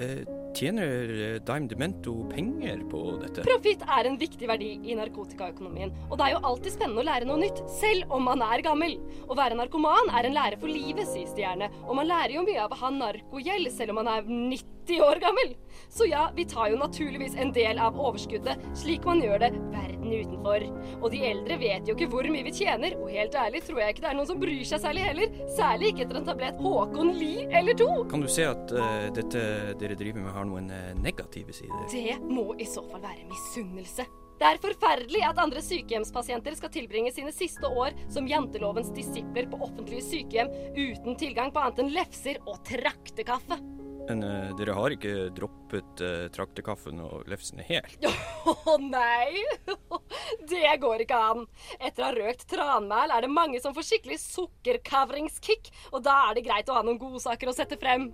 Eh, 0.02 0.22
tjener 0.54 1.10
eh, 1.12 1.36
Dime 1.46 1.68
Demento 1.70 2.14
penger 2.30 2.80
på 2.90 3.02
dette? 3.22 3.44
Profitt 3.46 3.82
er 3.86 4.08
en 4.08 4.18
viktig 4.18 4.48
verdi 4.50 4.72
i 4.90 4.96
narkotikaøkonomien, 4.98 5.92
og 6.08 6.18
det 6.18 6.28
er 6.28 6.34
jo 6.34 6.42
alltid 6.50 6.74
spennende 6.74 7.02
å 7.02 7.08
lære 7.10 7.28
noe 7.28 7.42
nytt, 7.42 7.62
selv 7.80 8.14
om 8.14 8.26
man 8.30 8.42
er 8.46 8.62
gammel. 8.66 8.96
Å 9.26 9.38
være 9.38 9.58
narkoman 9.58 10.10
er 10.14 10.30
en 10.30 10.38
lære 10.38 10.58
for 10.62 10.70
livet, 10.70 11.06
sies 11.10 11.34
det 11.34 11.46
gjerne, 11.46 11.70
og 11.84 11.98
man 11.98 12.10
lærer 12.10 12.38
jo 12.38 12.46
mye 12.46 12.62
av 12.62 12.74
å 12.74 12.80
ha 12.82 12.94
narkogjeld 12.94 13.70
selv 13.74 13.94
om 13.94 14.02
man 14.02 14.14
er 14.16 14.26
90 14.30 14.73
år 14.92 15.20
gammel. 15.22 15.54
Så 15.94 16.06
ja, 16.06 16.30
vi 16.36 16.44
tar 16.44 16.70
jo 16.72 16.78
naturligvis 16.80 17.36
en 17.38 17.52
del 17.54 17.78
av 17.78 17.98
overskuddet, 18.00 18.62
slik 18.74 19.04
man 19.06 19.20
gjør 19.22 19.44
det 19.44 19.50
verden 19.70 20.10
utenfor. 20.10 20.64
Og 21.00 21.06
de 21.12 21.20
eldre 21.28 21.58
vet 21.60 21.86
jo 21.86 21.94
ikke 21.94 22.08
hvor 22.10 22.26
mye 22.30 22.46
vi 22.48 22.54
tjener, 22.54 22.96
og 22.98 23.12
helt 23.14 23.36
ærlig 23.38 23.62
tror 23.66 23.78
jeg 23.82 23.94
ikke 23.94 24.04
det 24.06 24.10
er 24.10 24.18
noen 24.18 24.30
som 24.32 24.40
bryr 24.42 24.64
seg 24.66 24.82
særlig 24.82 25.06
heller, 25.06 25.38
særlig 25.54 25.92
ikke 25.92 26.06
etter 26.06 26.18
en 26.18 26.26
tablett 26.26 26.58
Håkon 26.64 27.14
Lie 27.18 27.46
eller 27.54 27.78
to. 27.78 27.88
Kan 28.10 28.24
du 28.24 28.30
se 28.32 28.48
at 28.48 28.74
uh, 28.74 29.06
dette 29.14 29.46
dere 29.78 29.98
driver 30.00 30.26
med 30.26 30.34
har 30.34 30.50
noen 30.50 30.68
eh, 30.74 30.92
negative 30.98 31.54
sider? 31.54 31.86
Det 31.92 32.18
må 32.26 32.50
i 32.58 32.66
så 32.68 32.82
fall 32.90 33.02
være 33.04 33.28
misunnelse. 33.30 34.06
Det 34.34 34.48
er 34.50 34.58
forferdelig 34.58 35.22
at 35.22 35.38
andre 35.38 35.62
sykehjemspasienter 35.62 36.56
skal 36.58 36.72
tilbringe 36.74 37.12
sine 37.14 37.30
siste 37.32 37.70
år 37.70 37.94
som 38.10 38.26
jantelovens 38.26 38.90
disipler 38.96 39.46
på 39.50 39.62
offentlige 39.62 40.02
sykehjem 40.08 40.50
uten 40.74 41.14
tilgang 41.20 41.54
på 41.54 41.62
annet 41.62 41.84
enn 41.84 41.94
lefser 41.94 42.42
og 42.42 42.58
traktekaffe. 42.66 43.62
Men 44.08 44.20
uh, 44.24 44.50
dere 44.58 44.74
har 44.76 44.92
ikke 44.92 45.12
droppet 45.36 46.02
uh, 46.04 46.26
traktekaffen 46.34 47.00
og 47.04 47.24
lefsene 47.30 47.64
helt? 47.64 48.04
Å 48.52 48.76
nei! 48.82 49.40
Det 50.50 50.74
går 50.82 51.04
ikke 51.06 51.20
an. 51.30 51.44
Etter 51.78 52.04
å 52.04 52.08
ha 52.10 52.14
røkt 52.16 52.46
tranmæl 52.50 53.14
er 53.14 53.24
det 53.24 53.32
mange 53.32 53.60
som 53.64 53.74
får 53.76 53.88
skikkelig 53.88 54.20
sukkerkavringskick, 54.26 55.72
og 55.92 56.04
da 56.04 56.18
er 56.28 56.38
det 56.38 56.46
greit 56.46 56.68
å 56.68 56.76
ha 56.76 56.84
noen 56.84 57.00
godsaker 57.00 57.50
å 57.50 57.56
sette 57.56 57.80
frem. 57.80 58.10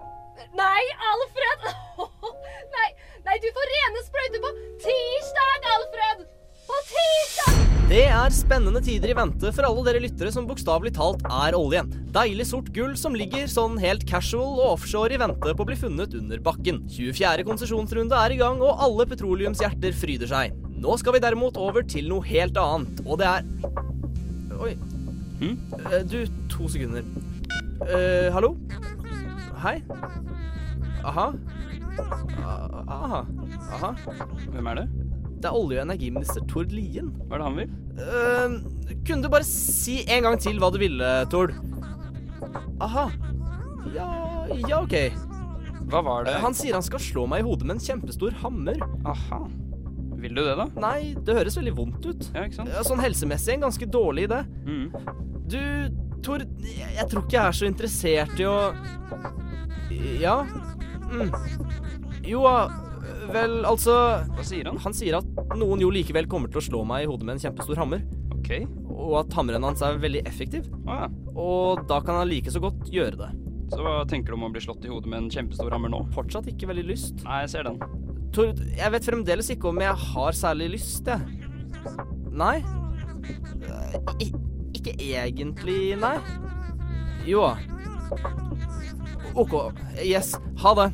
Nei, 0.56 0.82
Alfred! 1.10 1.70
Nei, 2.74 2.90
nei, 3.26 3.38
du 3.42 3.48
får 3.52 3.72
rene 3.74 4.04
sprøyter 4.06 4.44
på 4.44 4.52
tirsdag, 4.86 5.72
Alfred! 5.74 6.28
Det 7.90 8.04
er 8.06 8.30
spennende 8.30 8.78
tider 8.86 9.10
i 9.10 9.14
vente 9.18 9.50
for 9.50 9.66
alle 9.66 9.82
dere 9.88 10.02
lyttere 10.04 10.30
som 10.30 10.44
bokstavelig 10.46 10.92
talt 10.94 11.24
er 11.26 11.56
oljen. 11.58 11.88
Deilig 12.14 12.46
sort 12.46 12.68
gull 12.76 12.92
som 12.98 13.16
ligger 13.18 13.48
sånn 13.50 13.74
helt 13.82 14.04
casual 14.06 14.60
og 14.60 14.76
offshore 14.76 15.16
i 15.16 15.18
vente 15.18 15.54
på 15.58 15.64
å 15.64 15.66
bli 15.66 15.78
funnet 15.80 16.14
under 16.14 16.38
bakken. 16.44 16.84
24. 16.86 17.42
konsesjonsrunde 17.48 18.14
er 18.14 18.36
i 18.36 18.38
gang, 18.38 18.62
og 18.62 18.78
alle 18.86 19.08
petroleumshjerter 19.10 19.98
fryder 19.98 20.30
seg. 20.30 20.54
Nå 20.80 20.94
skal 21.02 21.18
vi 21.18 21.24
derimot 21.26 21.58
over 21.58 21.82
til 21.82 22.06
noe 22.12 22.22
helt 22.30 22.62
annet, 22.62 23.02
og 23.02 23.18
det 23.20 23.26
er 23.26 23.50
Oi. 24.60 24.76
Hm? 25.40 25.58
Du, 26.06 26.18
to 26.52 26.70
sekunder. 26.70 27.02
Uh, 27.82 28.30
hallo? 28.36 28.54
Hei? 29.64 29.80
Aha. 31.10 31.30
Ah, 32.46 32.82
Aha. 32.86 33.24
Aha. 33.74 33.94
Hvem 34.46 34.68
er 34.70 34.84
det? 34.84 35.09
Det 35.40 35.48
er 35.48 35.56
olje- 35.56 35.80
og 35.80 35.86
energiminister 35.86 36.44
Tord 36.50 36.72
Lien. 36.76 37.10
Hva 37.26 37.38
er 37.38 37.40
det 37.40 37.48
han 37.48 37.58
vil? 37.60 37.70
Uh, 38.00 38.98
kunne 39.08 39.24
du 39.24 39.30
bare 39.32 39.46
si 39.48 40.00
en 40.04 40.26
gang 40.26 40.36
til 40.40 40.60
hva 40.60 40.68
du 40.72 40.78
ville, 40.82 41.10
Tord? 41.32 41.54
Aha. 42.84 43.06
Ja, 43.94 44.10
ja, 44.68 44.82
OK. 44.82 44.94
Hva 45.90 46.02
var 46.04 46.28
det? 46.28 46.36
Han 46.44 46.54
sier 46.54 46.76
han 46.76 46.84
skal 46.84 47.00
slå 47.02 47.24
meg 47.30 47.42
i 47.42 47.48
hodet 47.48 47.66
med 47.66 47.78
en 47.78 47.82
kjempestor 47.82 48.36
hammer. 48.42 48.78
Aha. 49.08 49.40
Vil 50.20 50.36
du 50.36 50.42
det, 50.44 50.54
da? 50.58 50.66
Nei, 50.80 51.14
det 51.16 51.34
høres 51.38 51.56
veldig 51.56 51.72
vondt 51.78 52.04
ut. 52.04 52.28
Ja, 52.36 52.44
ikke 52.44 52.60
sant? 52.60 52.74
Sånn 52.86 53.00
helsemessig 53.00 53.56
en 53.56 53.64
ganske 53.64 53.88
dårlig 53.88 54.28
idé. 54.28 54.42
Mm. 54.68 54.92
Du, 55.50 55.60
Tord, 56.24 56.44
jeg, 56.60 56.92
jeg 56.98 57.08
tror 57.08 57.24
ikke 57.24 57.38
jeg 57.38 57.46
er 57.46 57.58
så 57.62 57.70
interessert 57.70 58.42
i 58.42 58.48
å 58.48 58.58
Ja? 60.20 60.36
Mm. 61.10 61.32
Jo, 62.28 62.44
vel, 63.34 63.60
altså 63.68 63.94
Hva 64.34 64.44
sier 64.46 64.68
han? 64.70 64.80
Han 64.84 64.96
sier 64.96 65.18
at 65.20 65.56
noen 65.58 65.82
jo 65.82 65.90
likevel 65.92 66.28
kommer 66.30 66.50
til 66.52 66.60
å 66.60 66.66
slå 66.66 66.82
meg 66.88 67.04
i 67.04 67.10
hodet 67.10 67.26
med 67.26 67.36
en 67.36 67.44
kjempestor 67.44 67.80
hammer. 67.80 68.02
Ok. 68.36 68.52
Og 68.90 69.14
at 69.22 69.36
hammeren 69.36 69.64
hans 69.66 69.82
er 69.84 70.00
veldig 70.00 70.24
effektiv. 70.28 70.68
Ah, 70.86 71.06
ja. 71.06 71.08
Og 71.34 71.84
da 71.90 72.00
kan 72.04 72.20
han 72.20 72.30
like 72.30 72.52
så 72.52 72.62
godt 72.62 72.90
gjøre 72.92 73.18
det. 73.20 73.30
Så 73.70 73.82
hva 73.84 74.00
tenker 74.10 74.32
du 74.32 74.38
om 74.38 74.48
å 74.48 74.52
bli 74.52 74.62
slått 74.64 74.86
i 74.86 74.90
hodet 74.90 75.10
med 75.10 75.24
en 75.24 75.32
kjempestor 75.32 75.70
hammer 75.74 75.92
nå? 75.92 76.02
Fortsatt 76.14 76.48
ikke 76.50 76.70
veldig 76.72 76.86
lyst. 76.88 77.22
Nei, 77.26 77.42
jeg 77.44 77.52
ser 77.54 77.68
den. 77.70 77.78
Tord, 78.34 78.62
jeg 78.78 78.94
vet 78.94 79.06
fremdeles 79.06 79.50
ikke 79.54 79.70
om 79.70 79.80
jeg 79.82 79.94
har 80.10 80.38
særlig 80.38 80.72
lyst, 80.76 81.06
jeg. 81.06 81.20
Nei? 82.30 82.58
I, 84.22 84.30
ikke 84.76 84.94
egentlig, 84.98 85.80
nei. 86.00 86.16
Jo. 87.28 87.50
OK. 89.38 89.54
Yes. 90.02 90.34
Ha 90.62 90.74
det. 90.78 90.90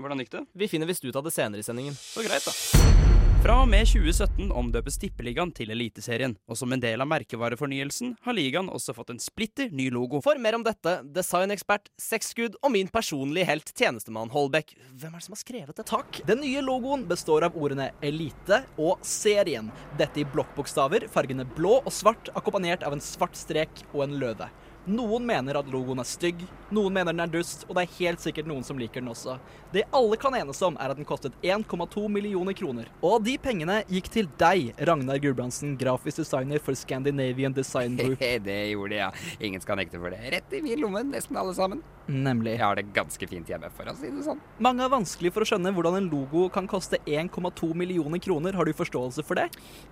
Hvordan 0.00 0.24
gikk 0.24 0.34
det? 0.38 0.44
Vi 0.52 0.68
finner 0.68 0.90
visst 0.90 1.04
ut 1.04 1.16
av 1.16 1.26
det 1.26 1.34
senere 1.34 1.62
i 1.62 1.66
sendingen. 1.66 1.94
Så 1.94 2.24
greit, 2.26 2.46
da. 2.46 3.20
Fra 3.40 3.54
og 3.62 3.70
med 3.72 3.86
2017 3.88 4.50
omdøpes 4.52 4.98
Tippeligaen 5.00 5.48
til 5.56 5.70
Eliteserien, 5.72 6.34
og 6.44 6.58
som 6.60 6.74
en 6.74 6.82
del 6.82 7.00
av 7.00 7.08
merkevarefornyelsen 7.08 8.10
har 8.26 8.36
ligaen 8.36 8.68
også 8.68 8.92
fått 8.92 9.14
en 9.14 9.22
splitter 9.22 9.70
ny 9.72 9.86
logo. 9.94 10.20
For 10.20 10.36
mer 10.36 10.58
om 10.58 10.64
dette, 10.66 10.98
designekspert, 11.16 11.88
sexskudd 11.96 12.58
og 12.60 12.74
min 12.74 12.92
personlige 12.92 13.48
helt, 13.48 13.72
tjenestemann 13.72 14.28
Holbæk. 14.34 14.74
Hvem 14.92 15.14
er 15.14 15.22
det 15.22 15.24
som 15.24 15.38
har 15.38 15.40
skrevet 15.40 15.80
det? 15.80 15.88
Takk. 15.88 16.20
Den 16.28 16.44
nye 16.44 16.60
logoen 16.66 17.06
består 17.08 17.48
av 17.48 17.56
ordene 17.56 17.88
elite 18.04 18.60
og 18.76 19.00
serien. 19.08 19.72
Dette 19.96 20.20
i 20.20 20.28
blokkbokstaver, 20.36 21.08
fargene 21.08 21.48
blå 21.56 21.78
og 21.80 21.92
svart, 21.96 22.28
akkompagnert 22.36 22.84
av 22.84 22.92
en 22.98 23.00
svart 23.00 23.40
strek 23.40 23.86
og 23.94 24.04
en 24.04 24.20
løve. 24.20 24.52
Noen 24.90 25.24
mener 25.28 25.56
at 25.56 25.72
logoen 25.72 26.04
er 26.04 26.08
stygg, 26.08 26.44
noen 26.74 26.94
mener 26.94 27.14
den 27.14 27.24
er 27.24 27.32
dust, 27.32 27.64
og 27.68 27.76
det 27.76 27.84
er 27.84 27.96
helt 27.98 28.22
sikkert 28.22 28.48
noen 28.50 28.64
som 28.66 28.78
liker 28.80 29.02
den 29.02 29.12
også. 29.12 29.38
Det 29.74 29.84
alle 29.94 30.18
kan 30.20 30.34
enes 30.34 30.62
om, 30.66 30.76
er 30.80 30.92
at 30.92 30.98
den 30.98 31.06
kostet 31.06 31.36
1,2 31.42 32.06
millioner 32.10 32.56
kroner. 32.58 32.90
Og 33.06 33.22
de 33.26 33.36
pengene 33.38 33.80
gikk 33.90 34.10
til 34.10 34.30
deg, 34.40 34.72
Ragnar 34.88 35.20
Gulbrandsen, 35.22 35.76
grafisk 35.80 36.22
designer 36.24 36.62
for 36.62 36.78
Scandinavian 36.78 37.54
Design 37.54 37.96
Group. 38.00 38.18
det 38.48 38.58
gjorde 38.72 38.96
de, 38.96 39.00
ja. 39.04 39.10
Ingen 39.38 39.62
skal 39.62 39.80
nekte 39.80 40.00
for 40.02 40.14
det. 40.14 40.22
Rett 40.34 40.58
i 40.58 40.62
min 40.64 40.82
lomme, 40.82 41.04
nesten 41.12 41.38
alle 41.38 41.54
sammen. 41.56 41.82
Nemlig. 42.10 42.56
Jeg 42.56 42.64
har 42.64 42.78
det 42.78 42.90
ganske 42.94 43.26
fint 43.30 43.50
hjemme, 43.50 43.70
for 43.74 43.86
å 43.86 43.94
si 43.94 44.10
det 44.10 44.24
sånn. 44.26 44.40
Mange 44.62 44.82
har 44.82 44.90
vanskelig 44.92 45.30
for 45.34 45.44
å 45.44 45.48
skjønne 45.48 45.70
hvordan 45.76 45.98
en 46.00 46.08
logo 46.10 46.48
kan 46.52 46.66
koste 46.70 46.98
1,2 47.06 47.70
millioner 47.78 48.18
kroner. 48.22 48.56
Har 48.58 48.66
du 48.66 48.74
forståelse 48.74 49.22
for 49.26 49.38
det? 49.38 49.46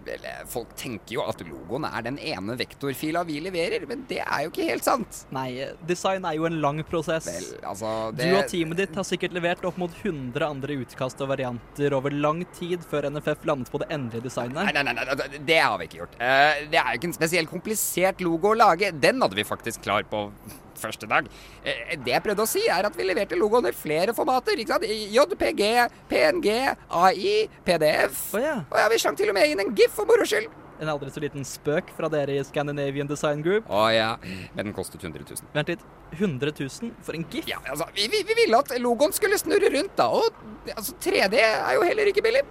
Vel, 0.06 0.24
eh, 0.26 0.42
folk 0.50 0.74
tenker 0.78 1.14
jo 1.14 1.22
at 1.28 1.42
logoen 1.46 1.86
er 1.86 2.02
den 2.08 2.18
ene 2.18 2.58
vektorfila 2.58 3.22
vi 3.28 3.38
leverer, 3.44 3.86
men 3.88 4.04
det 4.10 4.20
er 4.24 4.44
jo 4.44 4.50
ikke 4.50 4.66
helt 4.72 4.86
sant. 4.86 5.22
Nei, 5.30 5.48
design 5.86 6.26
er 6.26 6.34
jo 6.34 6.44
en 6.48 6.60
lang 6.60 6.67
prosess. 6.88 7.26
Vel, 7.28 7.48
altså, 7.70 7.90
det 8.16 8.28
Du 8.28 8.36
og 8.36 8.46
teamet 8.50 8.80
ditt 8.82 8.96
har 8.98 9.06
sikkert 9.06 9.34
levert 9.36 9.64
opp 9.68 9.78
mot 9.80 9.92
100 10.02 10.44
andre 10.44 10.78
utkast 10.82 11.20
og 11.24 11.30
varianter 11.32 11.96
over 11.96 12.14
lang 12.14 12.44
tid 12.56 12.84
før 12.88 13.08
NFF 13.10 13.46
landet 13.48 13.72
på 13.72 13.80
det 13.82 13.88
endelige 13.94 14.28
designet. 14.28 14.68
Nei, 14.68 14.74
nei, 14.76 14.84
nei, 14.86 15.06
nei, 15.08 15.42
det 15.48 15.58
har 15.60 15.76
vi 15.80 15.88
ikke 15.88 16.02
gjort. 16.02 16.16
Uh, 16.20 16.68
det 16.72 16.80
er 16.80 16.92
jo 16.92 17.00
ikke 17.00 17.10
en 17.10 17.18
spesielt 17.18 17.52
komplisert 17.52 18.24
logo 18.24 18.52
å 18.52 18.58
lage. 18.58 18.92
Den 18.92 19.22
hadde 19.24 19.38
vi 19.38 19.46
faktisk 19.48 19.84
klar 19.86 20.06
på 20.10 20.28
første 20.84 21.08
dag. 21.10 21.28
Uh, 21.64 21.96
det 22.04 22.14
jeg 22.14 22.24
prøvde 22.28 22.46
å 22.46 22.50
si, 22.50 22.64
er 22.70 22.88
at 22.88 22.98
vi 22.98 23.08
leverte 23.08 23.40
logoen 23.40 23.70
i 23.70 23.74
flere 23.76 24.14
formater. 24.16 24.58
ikke 24.58 24.76
sant? 24.76 24.88
JPG, 25.18 25.64
PNG, 26.12 26.48
AI, 26.88 27.34
PDF. 27.66 28.24
Oh, 28.34 28.42
ja. 28.42 28.60
Og 28.68 28.80
ja, 28.82 28.88
vi 28.92 29.02
slang 29.02 29.18
til 29.18 29.32
og 29.32 29.38
med 29.38 29.52
inn 29.52 29.64
en 29.64 29.76
GIF 29.76 29.96
for 29.98 30.08
moro 30.08 30.28
skyld. 30.28 30.50
En 30.78 30.90
aldri 30.92 31.10
så 31.10 31.22
liten 31.22 31.46
spøk 31.46 31.90
fra 31.96 32.10
dere 32.12 32.36
i 32.38 32.44
Scandinavian 32.46 33.08
Design 33.10 33.42
Group. 33.42 33.66
Å 33.66 33.88
ja, 33.90 34.12
men 34.54 34.68
den 34.68 34.76
kostet 34.76 35.02
100 35.02 35.24
000. 35.26 35.50
Vent 35.56 35.72
litt. 35.74 35.82
100 36.14 36.54
000 36.54 36.92
for 37.04 37.18
en 37.18 37.26
gif? 37.28 37.48
Ja, 37.50 37.58
altså, 37.68 37.88
vi, 37.96 38.06
vi, 38.12 38.22
vi 38.24 38.36
ville 38.38 38.62
at 38.62 38.70
logoen 38.80 39.12
skulle 39.16 39.36
snurre 39.40 39.72
rundt, 39.74 39.92
da. 39.98 40.06
Og 40.08 40.72
altså, 40.72 40.94
3D 41.04 41.42
er 41.42 41.74
jo 41.76 41.84
heller 41.84 42.12
ikke 42.12 42.24
billig. 42.24 42.46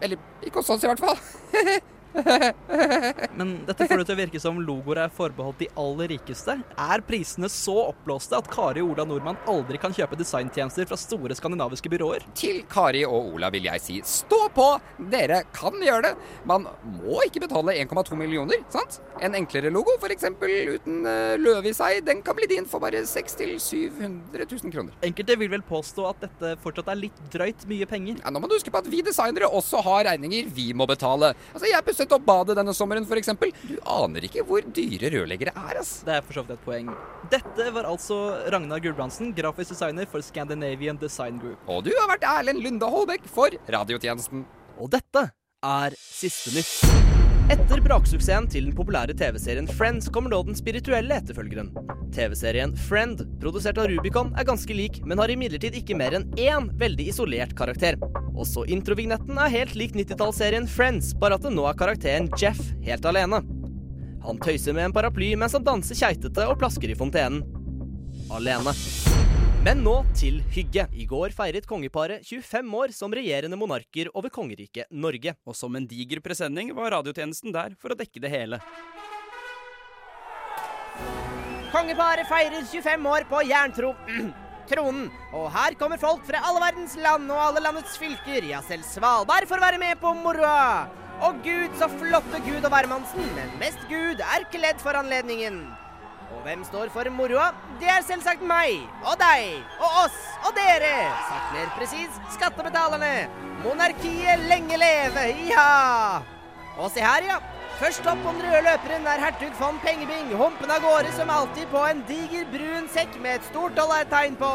Eller 0.00 0.20
ikke 0.46 0.62
hos 0.62 0.70
oss, 0.70 0.86
i 0.86 0.90
hvert 0.92 1.02
fall. 1.02 1.18
Men 3.38 3.52
dette 3.68 3.86
får 3.86 4.00
det 4.00 4.06
til 4.08 4.16
å 4.16 4.18
virke 4.18 4.40
som 4.42 4.60
logoer 4.62 5.02
er 5.04 5.12
forbeholdt 5.14 5.62
de 5.62 5.68
aller 5.78 6.12
rikeste. 6.14 6.56
Er 6.80 7.04
prisene 7.06 7.50
så 7.52 7.76
oppblåste 7.88 8.38
at 8.38 8.48
Kari 8.52 8.82
og 8.84 8.94
Ola 8.94 9.06
Nordmann 9.08 9.40
aldri 9.50 9.80
kan 9.80 9.94
kjøpe 9.94 10.18
designtjenester 10.18 10.88
fra 10.88 10.98
store 11.00 11.36
skandinaviske 11.38 11.90
byråer? 11.92 12.26
Til 12.38 12.62
Kari 12.70 13.04
og 13.08 13.34
Ola 13.34 13.52
vil 13.54 13.68
jeg 13.70 13.84
si 13.84 13.98
stå 14.06 14.40
på! 14.54 14.68
Dere 15.12 15.42
kan 15.54 15.76
gjøre 15.82 16.10
det. 16.10 16.14
Man 16.48 16.66
må 16.98 17.22
ikke 17.26 17.44
betale 17.44 17.76
1,2 17.84 18.18
millioner, 18.18 18.62
sant? 18.72 19.00
En 19.22 19.34
enklere 19.38 19.72
logo, 19.74 19.96
f.eks. 19.98 20.28
uten 20.28 21.02
uh, 21.06 21.34
løve 21.40 21.72
i 21.72 21.76
seg, 21.76 22.02
den 22.06 22.22
kan 22.26 22.36
bli 22.38 22.48
din 22.50 22.68
for 22.68 22.82
bare 22.82 23.04
600 23.06 23.58
000-700 23.58 24.46
000 24.50 24.72
kroner. 24.72 24.94
Enkelte 25.04 25.36
vil 25.40 25.50
vel 25.52 25.64
påstå 25.66 26.06
at 26.08 26.22
dette 26.26 26.54
fortsatt 26.62 26.90
er 26.92 27.00
litt 27.00 27.18
drøyt 27.32 27.66
mye 27.70 27.88
penger. 27.88 28.18
Ja, 28.22 28.32
Nå 28.32 28.42
må 28.42 28.50
du 28.50 28.56
huske 28.56 28.72
på 28.72 28.80
at 28.80 28.88
vi 28.90 29.02
designere 29.04 29.50
også 29.50 29.82
har 29.86 30.06
regninger 30.10 30.50
vi 30.54 30.70
må 30.76 30.86
betale. 30.88 31.32
Altså, 31.52 31.68
Jeg 31.68 31.84
pusset 31.98 32.14
opp 32.14 32.26
badet 32.26 32.56
denne 32.58 32.74
sommeren, 32.74 33.06
f.eks. 33.06 33.32
Du 33.66 33.76
aner 33.82 34.26
ikke 34.28 34.44
hvor 34.46 34.62
dyre 34.62 35.10
rørleggere 35.14 35.54
er, 35.54 35.80
ass. 35.80 36.02
Det 36.06 36.14
er 36.14 36.26
for 36.26 36.38
så 36.38 36.44
vidt 36.44 36.54
et 36.54 36.66
poeng. 36.66 36.92
Dette 37.32 37.70
var 37.74 37.88
altså 37.90 38.18
Ragnar 38.54 38.82
Gulbrandsen, 38.84 39.32
grafisk 39.34 39.74
designer 39.74 40.06
for 40.10 40.22
Scandinavian 40.22 41.00
Design 41.00 41.40
Group. 41.42 41.58
Og 41.66 41.82
du 41.88 41.92
har 41.96 42.10
vært 42.14 42.28
Erlend 42.28 42.62
Lunde 42.62 42.92
Holbæk 42.94 43.26
for 43.32 43.58
radiotjenesten. 43.66 44.46
Og 44.78 44.92
dette 44.94 45.30
er 45.66 45.98
Siste 45.98 46.54
nytt. 46.54 47.27
Etter 47.48 47.80
braksuksessen 47.80 48.44
til 48.52 48.66
den 48.66 48.74
populære 48.76 49.14
TV-serien 49.16 49.68
Friends 49.72 50.10
kommer 50.12 50.28
nå 50.28 50.42
den 50.44 50.56
spirituelle 50.58 51.16
etterfølgeren. 51.16 51.70
TV-serien 52.12 52.74
Friend, 52.76 53.22
produsert 53.40 53.80
av 53.80 53.88
Rubicon, 53.88 54.34
er 54.36 54.44
ganske 54.44 54.76
lik, 54.76 54.98
men 55.08 55.16
har 55.16 55.32
imidlertid 55.32 55.78
ikke 55.80 55.96
mer 55.96 56.18
enn 56.18 56.26
én 56.36 56.68
veldig 56.76 57.06
isolert 57.08 57.54
karakter. 57.56 57.96
Også 58.36 58.66
introvignetten 58.68 59.40
er 59.40 59.54
helt 59.54 59.72
lik 59.80 59.96
90-tallsserien 59.96 60.68
Friends, 60.68 61.14
bare 61.16 61.40
at 61.40 61.48
det 61.48 61.54
nå 61.56 61.64
er 61.70 61.80
karakteren 61.80 62.28
Jeff 62.36 62.60
helt 62.84 63.08
alene. 63.08 63.40
Han 64.28 64.44
tøyser 64.44 64.76
med 64.76 64.90
en 64.90 64.98
paraply 65.00 65.32
mens 65.40 65.56
han 65.56 65.64
danser 65.64 65.96
keitete 65.96 66.50
og 66.52 66.60
plasker 66.60 66.92
i 66.92 67.00
fontenen. 67.00 67.46
Alene. 68.28 68.76
Men 69.66 69.80
nå 69.82 69.92
til 70.14 70.36
hygge. 70.54 70.84
I 70.94 71.04
går 71.10 71.32
feiret 71.34 71.64
kongeparet 71.66 72.22
25 72.22 72.74
år 72.78 72.92
som 72.94 73.14
regjerende 73.14 73.58
monarker 73.58 74.06
over 74.14 74.30
kongeriket 74.30 74.86
Norge. 74.94 75.34
Og 75.42 75.56
som 75.58 75.74
en 75.74 75.86
diger 75.90 76.22
presenning 76.22 76.70
var 76.76 76.94
radiotjenesten 76.94 77.54
der 77.54 77.74
for 77.82 77.90
å 77.90 77.96
dekke 77.98 78.22
det 78.22 78.30
hele. 78.30 78.60
Kongeparet 81.72 82.30
feirer 82.30 82.62
25 82.70 83.08
år 83.14 83.26
på 83.30 83.42
jerntro... 83.50 83.96
tronen. 84.68 85.08
Og 85.32 85.46
her 85.54 85.72
kommer 85.80 85.96
folk 85.96 86.26
fra 86.28 86.42
alle 86.44 86.60
verdens 86.60 86.94
land 87.00 87.30
og 87.32 87.40
alle 87.40 87.62
landets 87.64 87.96
fylker, 87.96 88.44
ja, 88.50 88.60
selv 88.68 88.84
Svalbard, 88.84 89.48
for 89.48 89.56
å 89.56 89.64
være 89.64 89.80
med 89.80 89.96
på 90.02 90.12
moroa. 90.12 90.84
Og 91.24 91.40
gud, 91.42 91.72
så 91.80 91.88
flotte 91.96 92.44
Gud 92.44 92.60
og 92.60 92.70
hvermannsen, 92.70 93.32
men 93.32 93.54
mest 93.62 93.80
Gud 93.88 94.20
er 94.20 94.44
kledd 94.52 94.84
for 94.84 94.98
anledningen. 95.00 95.62
Og 96.38 96.44
hvem 96.46 96.60
står 96.62 96.90
for 96.94 97.08
moroa? 97.10 97.48
Det 97.80 97.88
er 97.90 98.04
selvsagt 98.06 98.44
meg 98.46 98.84
og 99.02 99.16
deg 99.18 99.56
og 99.82 99.96
oss 100.04 100.18
og 100.46 100.52
dere. 100.54 100.92
Sagt 101.26 101.48
mer 101.56 101.72
presis 101.74 102.20
skattebetalerne. 102.36 103.26
Monarkiet 103.64 104.44
lenge 104.46 104.78
leve, 104.78 105.24
ja! 105.48 106.20
Og 106.78 106.92
se 106.94 107.02
her, 107.02 107.26
ja. 107.26 107.40
Først 107.80 108.06
opp 108.06 108.22
på 108.22 108.36
den 108.36 108.46
røde 108.46 108.62
løperen 108.68 109.10
er 109.10 109.24
hertug 109.24 109.58
von 109.58 109.82
Pengebing 109.82 110.30
humpende 110.38 110.78
av 110.78 110.86
gårde 110.86 111.10
som 111.18 111.34
alltid 111.34 111.66
på 111.74 111.82
en 111.88 112.06
diger 112.06 112.46
brun 112.54 112.86
sekk 112.94 113.18
med 113.18 113.40
et 113.40 113.50
stort 113.50 113.74
dollartegn 113.74 114.38
på. 114.38 114.54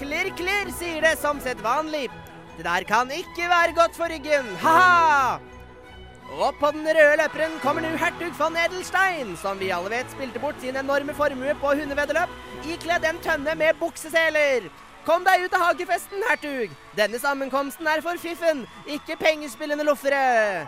Klirr, 0.00 0.32
klirr, 0.40 0.72
sier 0.80 1.04
det 1.04 1.18
som 1.20 1.44
sedvanlig. 1.44 2.06
Det 2.56 2.64
der 2.64 2.88
kan 2.88 3.12
ikke 3.12 3.52
være 3.52 3.76
godt 3.76 4.00
for 4.00 4.08
ryggen. 4.08 4.48
Ha-ha! 4.64 5.40
Og 6.32 6.54
på 6.56 6.70
den 6.72 6.86
røde 6.88 7.16
løperen 7.20 7.58
kommer 7.60 7.84
nå 7.84 7.90
hertug 8.00 8.32
von 8.38 8.54
Edelstein, 8.56 9.34
som 9.36 9.58
vi 9.60 9.68
alle 9.74 9.90
vet 9.92 10.08
spilte 10.14 10.40
bort 10.40 10.56
sin 10.62 10.78
enorme 10.80 11.12
formue 11.14 11.52
på 11.60 11.74
hundeveddeløp, 11.76 12.32
ikledd 12.64 13.04
en 13.04 13.20
tønne 13.20 13.54
med 13.60 13.76
bukseseler. 13.80 14.70
Kom 15.04 15.26
deg 15.26 15.44
ut 15.44 15.56
av 15.58 15.66
hagefesten, 15.66 16.24
hertug. 16.30 16.72
Denne 16.96 17.20
sammenkomsten 17.20 17.90
er 17.90 18.00
for 18.04 18.20
fiffen, 18.22 18.64
ikke 18.86 19.18
pengespillende 19.20 19.84
loffere. 19.84 20.64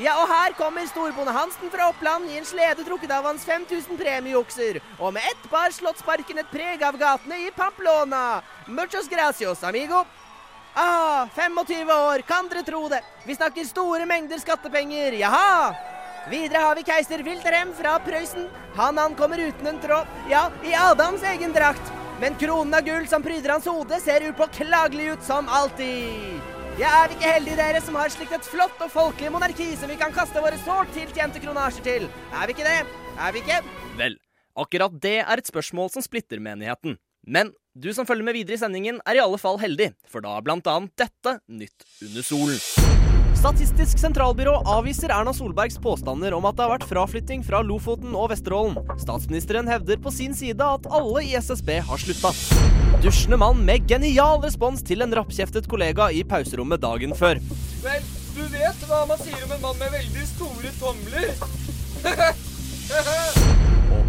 Ja, 0.00 0.14
og 0.22 0.30
her 0.30 0.54
kommer 0.56 0.88
storbonde 0.88 1.34
Hansen 1.36 1.68
fra 1.68 1.90
Oppland 1.92 2.30
i 2.32 2.38
en 2.40 2.48
slede 2.48 2.80
trukket 2.86 3.12
av 3.12 3.28
hans 3.28 3.44
5000 3.44 4.00
premieokser, 4.00 4.80
og 4.96 5.12
med 5.12 5.28
ett 5.28 5.44
par 5.52 5.74
slåttsparken 5.76 6.40
et 6.40 6.48
preg 6.54 6.80
av 6.88 6.96
gatene 6.96 7.42
i 7.44 7.52
Pamplona. 7.52 8.40
Muchos 8.66 9.12
gracios, 9.12 9.60
amigo. 9.60 10.06
Ah, 10.74 11.28
25 11.34 11.90
år, 11.90 12.22
kan 12.22 12.48
dere 12.48 12.62
tro 12.64 12.88
det? 12.88 13.02
Vi 13.26 13.34
snakker 13.34 13.64
store 13.68 14.06
mengder 14.06 14.38
skattepenger, 14.40 15.12
jaha! 15.20 15.74
Videre 16.30 16.62
har 16.64 16.78
vi 16.78 16.84
keiser 16.86 17.22
Wilhelm 17.26 17.74
fra 17.76 17.98
Prøysen. 18.00 18.46
Han 18.78 18.98
ankommer 18.98 19.42
uten 19.42 19.66
en 19.66 19.80
tråd, 19.82 20.08
ja, 20.30 20.46
i 20.64 20.72
Adams 20.78 21.22
egen 21.28 21.52
drakt. 21.52 21.92
Men 22.22 22.38
kronen 22.40 22.74
av 22.78 22.86
gull 22.86 23.04
som 23.10 23.22
pryder 23.22 23.52
hans 23.52 23.68
hode, 23.68 24.00
ser 24.00 24.24
upåklagelig 24.30 25.12
ut 25.12 25.24
som 25.26 25.48
alltid. 25.50 26.40
Ja, 26.80 27.02
er 27.02 27.10
vi 27.10 27.18
ikke 27.18 27.32
heldige 27.34 27.60
dere 27.60 27.80
som 27.84 27.98
har 28.00 28.12
slikt 28.14 28.32
et 28.32 28.48
flott 28.48 28.80
og 28.80 28.92
folkelig 28.94 29.32
monarki 29.34 29.74
som 29.76 29.90
vi 29.92 29.98
kan 30.00 30.14
kaste 30.16 30.40
våre 30.40 30.56
sårt 30.64 30.94
tiltjente 30.96 31.42
kronasjer 31.42 31.84
til? 31.84 32.06
Er 32.32 32.48
vi 32.48 32.56
ikke 32.56 32.68
det? 32.70 32.78
Er 33.18 33.34
vi 33.34 33.42
ikke? 33.44 33.58
Vel, 33.98 34.16
akkurat 34.56 34.96
det 35.04 35.18
er 35.20 35.42
et 35.42 35.52
spørsmål 35.52 35.92
som 35.92 36.06
splitter 36.06 36.40
menigheten. 36.40 36.96
Men 37.28 37.52
du 37.74 37.94
som 37.94 38.06
følger 38.06 38.24
med 38.26 38.36
videre 38.36 38.58
i 38.58 38.60
sendingen, 38.60 38.98
er 39.08 39.16
i 39.16 39.22
alle 39.22 39.38
fall 39.40 39.56
heldig, 39.60 39.92
for 40.08 40.20
da 40.24 40.36
er 40.36 40.44
blant 40.44 40.66
annet 40.68 40.92
dette 41.00 41.38
nytt 41.48 41.86
under 42.04 42.26
solen. 42.26 42.58
Statistisk 43.42 43.98
sentralbyrå 43.98 44.52
avviser 44.70 45.10
Erna 45.10 45.32
Solbergs 45.34 45.78
påstander 45.82 46.36
om 46.36 46.44
at 46.46 46.58
det 46.58 46.66
har 46.66 46.74
vært 46.76 46.86
fraflytting 46.86 47.40
fra 47.42 47.62
Lofoten 47.64 48.12
og 48.14 48.28
Vesterålen. 48.30 48.76
Statsministeren 49.00 49.70
hevder 49.72 49.98
på 50.04 50.12
sin 50.14 50.36
side 50.36 50.62
at 50.62 50.86
alle 50.92 51.24
i 51.26 51.32
SSB 51.40 51.72
har 51.88 51.98
slutta. 52.04 52.30
Dusjende 53.02 53.40
mann 53.40 53.64
med 53.66 53.88
genial 53.90 54.44
respons 54.44 54.84
til 54.86 55.02
en 55.02 55.16
rappkjeftet 55.18 55.66
kollega 55.70 56.12
i 56.12 56.22
pauserommet 56.28 56.84
dagen 56.84 57.16
før. 57.18 57.40
Vel, 57.82 58.08
du 58.36 58.44
vet 58.52 58.86
hva 58.86 59.02
man 59.10 59.18
sier 59.24 59.42
om 59.48 59.56
en 59.56 59.64
mann 59.64 59.80
med 59.80 59.96
veldig 59.96 60.28
store 60.36 60.76
tomler. 60.78 61.34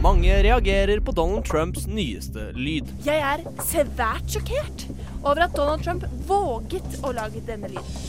Mange 0.03 0.43
reagerer 0.43 0.99
på 0.99 1.11
Donald 1.15 1.45
Trumps 1.45 1.85
nyeste 1.87 2.49
lyd. 2.59 2.89
Jeg 3.05 3.21
er 3.23 3.43
svært 3.63 4.25
sjokkert 4.27 4.81
over 5.21 5.45
at 5.45 5.53
Donald 5.55 5.85
Trump 5.85 6.03
våget 6.27 6.97
å 7.07 7.13
lage 7.15 7.39
denne 7.47 7.69
lyden. 7.71 8.01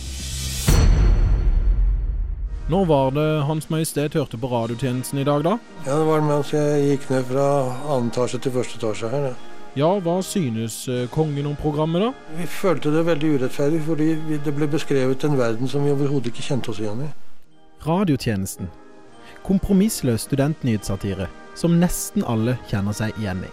Når 2.73 2.89
var 2.91 3.15
det 3.15 3.27
Hans 3.47 3.71
Majestet 3.71 4.17
hørte 4.19 4.41
på 4.43 4.51
radiotjenesten 4.51 5.21
i 5.23 5.27
dag, 5.29 5.45
da? 5.47 5.53
Ja, 5.85 6.01
Det 6.01 6.09
var 6.09 6.27
mens 6.27 6.51
jeg 6.51 6.83
gikk 6.89 7.07
ned 7.13 7.29
fra 7.31 7.47
annen 7.85 8.11
etasje 8.11 8.43
til 8.43 8.57
første 8.57 8.81
etasje 8.81 9.13
her. 9.15 9.29
Ja. 9.29 9.39
Ja, 9.75 9.93
hva 10.03 10.17
synes 10.23 10.81
eh, 10.89 11.07
kongen 11.15 11.47
om 11.47 11.55
programmet, 11.63 12.03
da? 12.09 12.11
Vi 12.41 12.47
følte 12.47 12.91
det 12.91 13.07
veldig 13.07 13.33
urettferdig, 13.39 13.81
fordi 13.87 14.11
det 14.43 14.57
ble 14.59 14.67
beskrevet 14.71 15.29
en 15.31 15.39
verden 15.39 15.71
som 15.71 15.87
vi 15.87 15.95
overhodet 15.95 16.35
ikke 16.35 16.49
kjente 16.49 16.75
oss 16.75 16.83
igjen 16.83 17.07
i. 17.07 17.13
Radiotjenesten. 17.87 18.71
Kompromissløs 19.47 20.27
studentnyhetssatire 20.27 21.31
som 21.55 21.79
nesten 21.81 22.25
alle 22.27 22.59
kjenner 22.71 22.97
seg 22.97 23.17
igjen 23.21 23.45
i. 23.47 23.53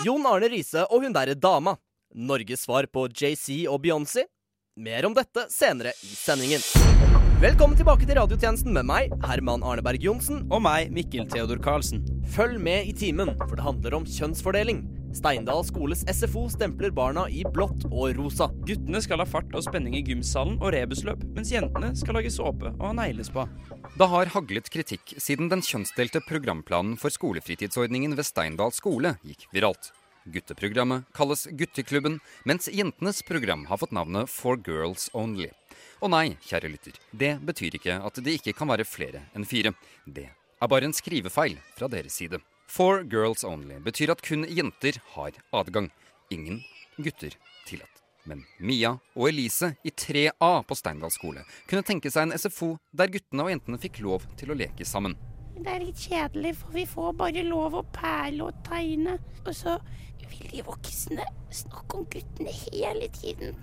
Jon 0.00 0.24
Arne 0.24 0.48
Riise 0.48 0.86
og 0.88 1.04
hun 1.04 1.12
derre 1.12 1.36
dama. 1.36 1.76
Norges 2.16 2.64
svar 2.64 2.88
på 2.90 3.04
JC 3.12 3.66
og 3.68 3.82
Beyoncé. 3.84 4.24
Mer 4.80 5.04
om 5.06 5.14
dette 5.14 5.44
senere 5.52 5.92
i 6.06 6.14
sendingen. 6.16 6.64
Velkommen 7.40 7.76
tilbake 7.76 8.04
til 8.08 8.16
radiotjenesten 8.18 8.72
med 8.76 8.88
meg, 8.88 9.12
Herman 9.24 9.62
Arneberg 9.64 10.02
Johnsen. 10.04 10.42
Og 10.52 10.60
meg, 10.64 10.90
Mikkel 10.92 11.28
Theodor 11.28 11.60
Karlsen. 11.62 12.02
Følg 12.32 12.60
med 12.60 12.88
i 12.88 12.96
timen, 12.96 13.34
for 13.46 13.56
det 13.56 13.64
handler 13.64 13.96
om 14.00 14.08
kjønnsfordeling. 14.08 14.82
Steindal 15.10 15.64
skoles 15.66 16.04
SFO 16.06 16.44
stempler 16.52 16.92
barna 16.94 17.24
i 17.30 17.42
blått 17.42 17.86
og 17.90 18.14
rosa. 18.14 18.46
Guttene 18.66 19.00
skal 19.02 19.22
ha 19.22 19.26
fart 19.26 19.50
og 19.58 19.64
spenning 19.66 19.96
i 19.98 20.02
gymsalen 20.06 20.58
og 20.60 20.70
rebusløp, 20.74 21.24
mens 21.34 21.50
jentene 21.50 21.90
skal 21.98 22.18
lage 22.18 22.30
såpe 22.30 22.70
og 22.76 22.84
ha 22.84 22.92
neglespa. 22.94 23.48
Det 23.98 24.08
har 24.12 24.30
haglet 24.36 24.70
kritikk 24.70 25.16
siden 25.18 25.50
den 25.50 25.64
kjønnsdelte 25.66 26.22
programplanen 26.28 26.94
for 27.00 27.10
skolefritidsordningen 27.10 28.14
ved 28.18 28.28
Steindal 28.28 28.70
skole 28.76 29.16
gikk 29.26 29.48
viralt. 29.54 29.90
Gutteprogrammet 30.30 31.08
kalles 31.16 31.46
Gutteklubben, 31.58 32.20
mens 32.46 32.68
jentenes 32.70 33.24
program 33.26 33.64
har 33.66 33.80
fått 33.80 33.96
navnet 33.96 34.30
For 34.30 34.60
Girls 34.62 35.08
Only. 35.16 35.48
Og 36.04 36.12
nei, 36.12 36.36
kjære 36.46 36.70
lytter, 36.70 37.00
det 37.10 37.32
betyr 37.44 37.80
ikke 37.80 37.98
at 38.04 38.22
det 38.22 38.36
ikke 38.38 38.54
kan 38.60 38.70
være 38.70 38.86
flere 38.86 39.24
enn 39.34 39.48
fire. 39.48 39.74
Det 40.06 40.28
er 40.28 40.70
bare 40.70 40.86
en 40.86 40.94
skrivefeil 40.94 41.58
fra 41.74 41.88
deres 41.90 42.20
side. 42.20 42.38
For 42.70 43.02
Girls 43.02 43.42
Only 43.44 43.80
betyr 43.82 44.12
at 44.14 44.20
kun 44.22 44.44
jenter 44.46 45.00
har 45.16 45.34
adgang. 45.50 45.88
Ingen 46.30 46.60
gutter 46.96 47.34
tillatt. 47.66 47.96
Men 48.22 48.44
Mia 48.62 48.92
og 49.16 49.26
Elise 49.26 49.72
i 49.82 49.90
3A 49.90 50.50
på 50.68 50.76
Steindal 50.78 51.10
skole 51.10 51.42
kunne 51.66 51.82
tenke 51.88 52.12
seg 52.14 52.28
en 52.28 52.36
SFO 52.38 52.76
der 52.94 53.10
guttene 53.10 53.42
og 53.42 53.50
jentene 53.50 53.80
fikk 53.82 53.98
lov 54.04 54.28
til 54.38 54.52
å 54.52 54.58
leke 54.60 54.86
sammen. 54.86 55.16
Det 55.58 55.66
er 55.66 55.82
litt 55.82 55.98
kjedelig, 55.98 56.54
for 56.60 56.76
vi 56.78 56.86
får 56.92 57.16
bare 57.18 57.42
lov 57.48 57.74
å 57.80 57.82
perle 57.96 58.46
og 58.52 58.62
tegne. 58.68 59.16
Og 59.42 59.50
så 59.56 59.74
vil 60.22 60.46
de 60.54 60.62
voksne 60.70 61.26
snakke 61.50 61.98
om 61.98 62.06
guttene 62.12 62.54
hele 62.54 63.10
tiden. 63.18 63.58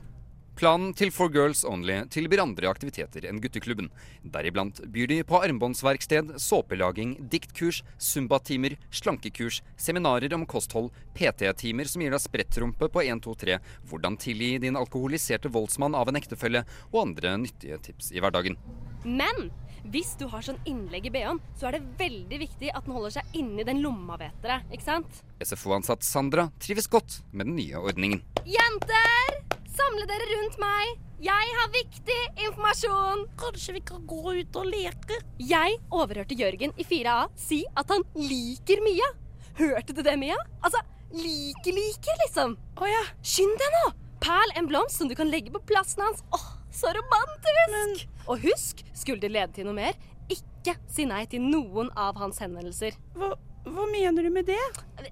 Planen 0.57 0.89
til 0.97 1.11
For 1.13 1.29
Girls 1.29 1.59
Only 1.69 1.99
tilbyr 2.09 2.41
andre 2.41 2.71
aktiviteter 2.71 3.27
enn 3.29 3.37
gutteklubben. 3.43 3.91
Deriblant 4.33 4.79
byr 4.89 5.11
de 5.11 5.17
på 5.29 5.37
armbåndsverksted, 5.45 6.31
såpelaging, 6.41 7.11
diktkurs, 7.29 7.83
zumbatimer, 8.01 8.73
slankekurs, 8.89 9.59
seminarer 9.77 10.33
om 10.33 10.47
kosthold, 10.49 10.89
PT-timer 11.13 11.85
som 11.91 12.01
gir 12.01 12.15
deg 12.15 12.23
sprettrumpe 12.23 12.89
på 12.89 13.05
1, 13.05 13.21
2, 13.27 13.35
3, 13.43 13.59
hvordan 13.91 14.17
tilgi 14.17 14.55
din 14.65 14.81
alkoholiserte 14.81 15.53
voldsmann 15.53 15.93
av 15.93 16.09
en 16.09 16.17
ektefelle, 16.17 16.65
og 16.89 17.03
andre 17.03 17.37
nyttige 17.45 17.77
tips 17.91 18.09
i 18.17 18.25
hverdagen. 18.25 18.57
Men 19.05 19.51
hvis 19.93 20.13
du 20.19 20.25
har 20.31 20.43
sånn 20.45 20.59
innlegg 20.67 21.07
i 21.07 21.11
BH-en, 21.13 21.39
så 21.59 21.69
er 21.69 21.77
det 21.77 21.97
veldig 21.99 22.39
viktig 22.43 22.71
at 22.73 22.85
den 22.85 22.95
holder 22.95 23.17
seg 23.17 23.37
inni 23.39 23.65
den 23.67 23.81
lomma, 23.83 24.17
vet 24.19 24.35
dere. 24.43 24.61
Ikke 24.73 24.85
sant? 24.85 25.21
SFO-ansatt 25.43 26.05
Sandra 26.05 26.49
trives 26.63 26.89
godt 26.91 27.21
med 27.31 27.49
den 27.49 27.57
nye 27.59 27.79
ordningen. 27.81 28.23
Jenter! 28.47 29.37
Samle 29.77 30.07
dere 30.09 30.25
rundt 30.31 30.57
meg. 30.61 30.97
Jeg 31.21 31.53
har 31.57 31.69
viktig 31.73 32.17
informasjon. 32.47 33.23
Kanskje 33.41 33.77
vi 33.77 33.83
kan 33.85 34.03
gå 34.09 34.33
ut 34.39 34.57
og 34.59 34.67
leke? 34.69 35.21
Jeg 35.41 35.77
overhørte 35.93 36.37
Jørgen 36.37 36.73
i 36.77 36.85
4A 36.85 37.27
si 37.37 37.63
at 37.77 37.93
han 37.93 38.05
liker 38.17 38.81
Mia. 38.85 39.07
Hørte 39.57 39.95
du 39.97 40.03
det, 40.05 40.17
Mia? 40.21 40.37
Altså, 40.65 40.81
like-like, 41.13 42.17
liksom. 42.25 42.57
Å 42.77 42.89
ja. 42.89 43.05
Skynd 43.25 43.57
deg 43.61 43.79
nå! 43.79 43.85
Perl 44.21 44.53
en 44.57 44.69
blomst 44.69 44.97
som 44.97 45.09
du 45.09 45.15
kan 45.17 45.29
legge 45.29 45.53
på 45.53 45.61
plassen 45.69 46.03
hans. 46.05 46.23
Åh, 46.33 46.47
så 46.77 46.93
romantisk! 46.93 48.05
Og 48.27 48.41
husk, 48.43 48.83
skulle 48.93 49.21
det 49.23 49.31
lede 49.33 49.53
til 49.55 49.67
noe 49.67 49.77
mer, 49.77 49.97
ikke 50.31 50.75
si 50.91 51.05
nei 51.07 51.23
til 51.31 51.43
noen 51.43 51.89
av 51.97 52.17
hans 52.19 52.41
henvendelser. 52.43 52.97
Hva, 53.17 53.31
hva 53.67 53.85
mener 53.91 54.27
du 54.27 54.31
med 54.33 54.49
det? 54.49 54.59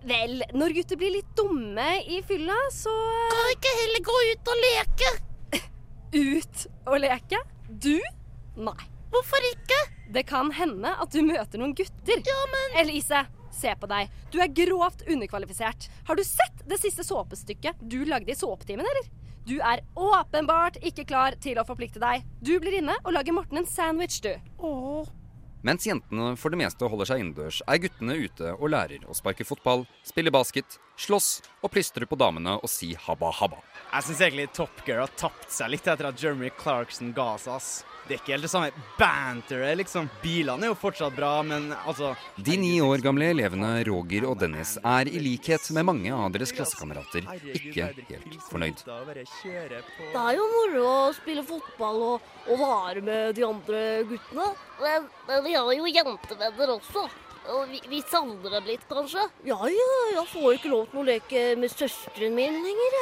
Vel, 0.08 0.44
når 0.56 0.76
gutter 0.78 1.00
blir 1.00 1.16
litt 1.16 1.32
dumme 1.38 1.88
i 2.12 2.22
fylla, 2.28 2.58
så 2.76 2.94
Kan 3.32 3.54
ikke 3.56 3.78
heller 3.82 4.06
gå 4.10 4.18
ut 4.32 4.52
og 4.54 4.66
leke? 4.66 5.14
Ut 6.36 6.68
og 6.86 7.00
leke? 7.04 7.42
Du? 7.70 7.98
Nei. 8.56 8.78
Hvorfor 9.16 9.48
ikke? 9.48 9.80
Det 10.16 10.26
kan 10.28 10.52
hende 10.56 10.92
at 10.92 11.12
du 11.12 11.22
møter 11.24 11.60
noen 11.60 11.74
gutter. 11.76 12.20
Ja, 12.20 12.40
men 12.52 12.80
Elise, 12.84 13.24
se 13.56 13.72
på 13.80 13.88
deg. 13.90 14.12
Du 14.32 14.42
er 14.44 14.52
grovt 14.52 15.06
underkvalifisert. 15.08 15.88
Har 16.08 16.20
du 16.20 16.24
sett 16.28 16.66
det 16.68 16.80
siste 16.82 17.04
såpestykket 17.08 17.80
du 17.84 18.02
lagde 18.08 18.34
i 18.34 18.38
såpetimen, 18.38 18.86
eller? 18.86 19.08
Du 19.46 19.60
er 19.62 19.84
åpenbart 19.94 20.80
ikke 20.82 21.06
klar 21.06 21.36
til 21.42 21.60
å 21.62 21.66
forplikte 21.68 22.02
deg. 22.02 22.24
Du 22.42 22.56
blir 22.62 22.80
inne 22.80 22.96
og 23.04 23.14
lager 23.14 23.36
Morten 23.36 23.62
en 23.62 23.70
sandwich, 23.70 24.18
du. 24.26 24.32
Åh. 24.58 25.12
Mens 25.66 25.86
jentene 25.86 26.32
for 26.38 26.54
det 26.54 26.60
meste 26.62 26.86
holder 26.90 27.10
seg 27.10 27.22
innendørs, 27.22 27.60
er 27.66 27.80
guttene 27.82 28.18
ute 28.22 28.52
og 28.56 28.70
lærer 28.74 29.06
å 29.10 29.16
sparke 29.18 29.46
fotball, 29.46 29.86
spille 30.06 30.34
basket, 30.34 30.78
slåss 31.02 31.30
og 31.62 31.72
plystre 31.74 32.06
på 32.10 32.18
damene 32.22 32.58
og 32.60 32.70
si 32.70 32.92
habba 33.06 33.32
habba. 33.34 33.62
Jeg 33.94 34.08
syns 34.08 34.22
egentlig 34.28 34.52
Top 34.58 34.82
Gear 34.86 35.02
har 35.06 35.14
tapt 35.18 35.50
seg 35.54 35.74
litt 35.74 35.90
etter 35.90 36.10
at 36.10 36.22
Jeremy 36.22 36.52
Clarkson 36.58 37.14
ga 37.18 37.32
seg, 37.42 37.58
ass. 37.58 37.72
Det 38.06 38.14
er 38.14 38.20
ikke 38.20 38.34
helt 38.36 38.46
det 38.46 38.52
samme 38.52 38.84
banteret, 39.00 39.78
liksom. 39.80 40.08
Bilene 40.22 40.68
er 40.68 40.70
jo 40.70 40.78
fortsatt 40.78 41.16
bra, 41.18 41.40
men 41.42 41.72
altså 41.74 42.12
De 42.38 42.54
ni 42.62 42.76
år 42.86 43.02
gamle 43.02 43.32
elevene 43.34 43.72
Roger 43.88 44.28
og 44.30 44.38
Dennis 44.44 44.76
er 44.78 45.10
i 45.10 45.22
likhet 45.24 45.66
med 45.74 45.88
mange 45.90 46.14
av 46.14 46.30
deres 46.36 46.54
klassekamerater 46.54 47.26
ikke 47.58 47.90
helt 48.12 48.38
fornøyd. 48.52 48.86
Det 48.86 50.22
er 50.22 50.38
jo 50.38 50.46
moro 50.54 50.86
å 50.86 51.14
spille 51.18 51.46
fotball 51.50 52.02
og, 52.12 52.32
og 52.46 52.62
være 52.62 53.02
med 53.10 53.36
de 53.40 53.48
andre 53.48 53.84
guttene. 54.12 54.52
Men, 54.84 55.10
men 55.26 55.46
vi 55.48 55.58
har 55.58 55.74
jo 55.74 55.94
jentevenner 55.98 56.76
også. 56.78 57.08
Og 57.54 57.70
vi, 57.70 57.80
andre 57.86 58.02
savner 58.10 58.56
dem 58.58 58.70
litt, 58.70 58.86
kanskje. 58.90 59.26
Ja, 59.46 59.58
ja, 59.70 59.90
jeg 60.16 60.26
får 60.32 60.58
ikke 60.58 60.72
lov 60.72 60.88
til 60.92 61.02
å 61.02 61.06
leke 61.06 61.44
med 61.60 61.74
søsteren 61.74 62.34
min 62.38 62.58
lenger. 62.66 62.98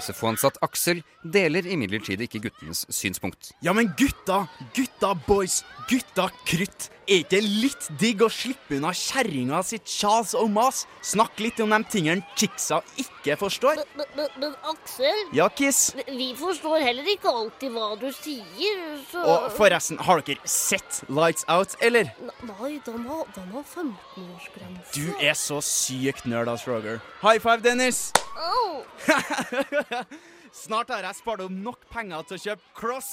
SFO-ansatt 0.00 0.58
Aksel 0.66 1.02
deler 1.22 1.66
imidlertid 1.70 2.24
ikke 2.26 2.42
guttenes 2.48 2.84
synspunkt. 2.92 3.52
Ja, 3.64 3.74
men 3.76 3.92
gutta, 3.98 4.44
gutta 4.76 5.14
boys, 5.28 5.62
gutta 5.90 6.28
krutt. 6.48 6.90
Er 7.06 7.20
ikke 7.22 7.38
litt 7.38 7.84
digg 8.00 8.22
å 8.24 8.28
slippe 8.32 8.80
unna 8.80 8.90
kjerringa 8.90 9.60
sitt 9.62 9.86
kjas 9.86 10.32
og 10.34 10.48
mas? 10.50 10.80
Snakk 11.06 11.38
litt 11.38 11.60
om 11.62 11.70
de 11.70 11.78
tingene 11.92 12.24
chicksa 12.34 12.80
ikke 12.98 13.36
forstår. 13.38 13.78
Men, 13.78 13.86
men, 14.00 14.08
men, 14.18 14.32
men 14.42 14.56
Aksel, 14.72 15.20
Ja, 15.36 15.46
Kiss. 15.54 15.92
vi 16.08 16.32
forstår 16.34 16.82
heller 16.82 17.06
ikke 17.14 17.30
alltid 17.30 17.70
hva 17.76 17.92
du 18.00 18.08
sier, 18.10 18.82
så 19.12 19.22
Og 19.22 19.48
forresten, 19.54 20.02
har 20.02 20.24
dere 20.26 20.50
sett 20.50 21.04
Lights 21.06 21.46
Out, 21.46 21.78
eller? 21.80 22.10
Nei, 22.42 22.72
den 22.86 23.06
har, 23.06 23.24
den 23.38 23.50
har 23.54 23.66
15-årsgrense. 23.70 24.98
Du 24.98 25.06
er 25.22 25.38
så 25.38 25.60
sykt 25.62 26.26
nerd, 26.26 26.50
ass, 26.50 26.66
Roger. 26.66 26.98
High 27.22 27.38
five, 27.38 27.62
Dennis! 27.62 28.08
Au! 28.34 28.82
Snart 30.54 30.90
har 30.92 31.04
jeg 31.06 31.18
spart 31.18 31.42
opp 31.44 31.52
nok 31.52 31.86
penger 31.90 32.26
til 32.28 32.36
å 32.36 32.42
kjøpe 32.42 32.72
cross. 32.76 33.10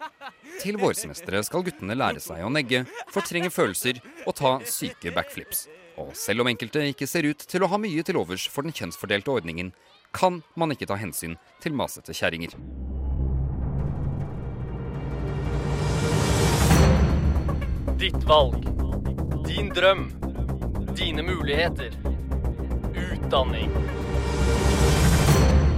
Til 0.62 0.78
vårsemesteret 0.80 1.46
skal 1.46 1.64
guttene 1.66 1.96
lære 1.96 2.22
seg 2.22 2.44
å 2.44 2.50
negge, 2.52 2.84
fortrenge 3.14 3.50
følelser 3.52 4.00
og 4.24 4.34
ta 4.38 4.56
syke 4.68 5.12
backflips. 5.14 5.66
Og 6.00 6.14
selv 6.18 6.42
om 6.42 6.50
enkelte 6.50 6.82
ikke 6.90 7.08
ser 7.10 7.28
ut 7.28 7.44
til 7.50 7.62
å 7.62 7.70
ha 7.70 7.78
mye 7.78 8.02
til 8.06 8.18
overs 8.18 8.48
for 8.50 8.66
den 8.66 8.74
kjønnsfordelte 8.74 9.30
ordningen, 9.30 9.72
kan 10.14 10.42
man 10.58 10.74
ikke 10.74 10.88
ta 10.90 10.98
hensyn 10.98 11.36
til 11.62 11.74
masete 11.76 12.14
kjerringer. 12.14 12.54
Ditt 17.98 18.22
valg. 18.28 18.66
Din 19.46 19.70
drøm. 19.74 20.08
Dine 20.94 21.22
muligheter. 21.26 21.94
Utdanning. 22.94 23.70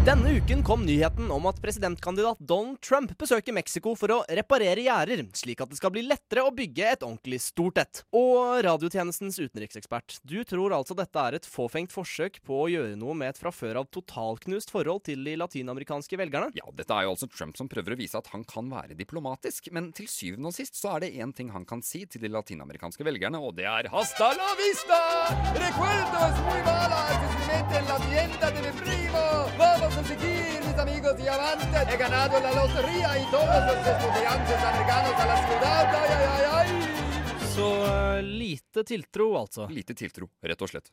Denne 0.06 0.36
uken 0.38 0.60
kom 0.62 0.84
nyheten 0.86 1.30
om 1.34 1.48
at 1.50 1.56
presidentkandidat 1.58 2.38
Donald 2.38 2.78
Trump 2.78 3.10
besøker 3.18 3.50
Mexico 3.56 3.96
for 3.98 4.12
å 4.14 4.18
reparere 4.38 4.84
gjerder, 4.84 5.24
slik 5.34 5.64
at 5.64 5.72
det 5.72 5.80
skal 5.80 5.90
bli 5.96 6.04
lettere 6.06 6.44
å 6.46 6.52
bygge 6.54 6.92
et 6.92 7.02
ordentlig 7.02 7.40
stort 7.42 7.80
et. 7.82 8.04
Og 8.14 8.60
radiotjenestens 8.62 9.40
utenriksekspert, 9.42 10.20
du 10.22 10.36
tror 10.46 10.76
altså 10.76 10.94
dette 10.94 11.24
er 11.24 11.40
et 11.40 11.48
fåfengt 11.50 11.90
forsøk 11.90 12.38
på 12.46 12.60
å 12.60 12.68
gjøre 12.70 12.94
noe 13.00 13.16
med 13.18 13.32
et 13.32 13.40
fra 13.40 13.50
før 13.50 13.80
av 13.80 13.88
totalknust 13.90 14.70
forhold 14.70 15.02
til 15.10 15.26
de 15.26 15.34
latinamerikanske 15.42 16.22
velgerne? 16.22 16.54
Ja, 16.54 16.70
dette 16.70 16.94
er 16.94 17.08
jo 17.08 17.16
altså 17.16 17.26
Trump 17.34 17.58
som 17.58 17.66
prøver 17.66 17.96
å 17.96 17.98
vise 17.98 18.22
at 18.22 18.30
han 18.30 18.46
kan 18.46 18.70
være 18.70 18.94
diplomatisk, 18.94 19.72
men 19.74 19.90
til 19.90 20.06
syvende 20.06 20.54
og 20.54 20.58
sist 20.60 20.78
så 20.78 20.94
er 20.94 21.08
det 21.08 21.16
én 21.18 21.34
ting 21.34 21.50
han 21.50 21.66
kan 21.66 21.82
si 21.82 22.04
til 22.06 22.22
de 22.22 22.30
latinamerikanske 22.30 23.10
velgerne, 23.10 23.42
og 23.42 23.58
det 23.58 23.66
er 23.66 23.90
hasta 23.90 24.30
la 24.38 24.54
vista! 24.62 25.02
Recuerdos 25.58 26.40
muy 26.46 26.62
malas, 26.62 27.10
especialmente 27.10 27.82
en 27.82 27.90
la 27.90 28.00
tienda 28.06 28.54
de. 28.54 28.66
Vamos 29.58 29.95
a 29.98 30.04
seguir, 30.04 30.60
mis 30.66 30.78
amigos 30.78 31.16
diamantes. 31.16 31.88
He 31.88 31.96
ganado 31.96 32.40
la 32.40 32.52
lotería 32.52 33.18
y 33.18 33.24
todos 33.30 33.60
los 33.68 33.78
estudiantes 33.92 34.58
americanos 34.62 35.14
a 35.16 35.26
la 35.26 35.36
ciudad. 35.46 35.84
Ay, 35.94 36.10
ay, 36.16 36.24
ay, 36.36 36.44
ay. 36.52 36.68
Så 37.54 37.66
uh, 37.84 38.22
lite 38.22 38.84
tiltro, 38.84 39.38
altså. 39.38 39.66
Lite 39.70 39.94
tiltro, 39.94 40.28
rett 40.42 40.62
og 40.62 40.68
slett. 40.68 40.92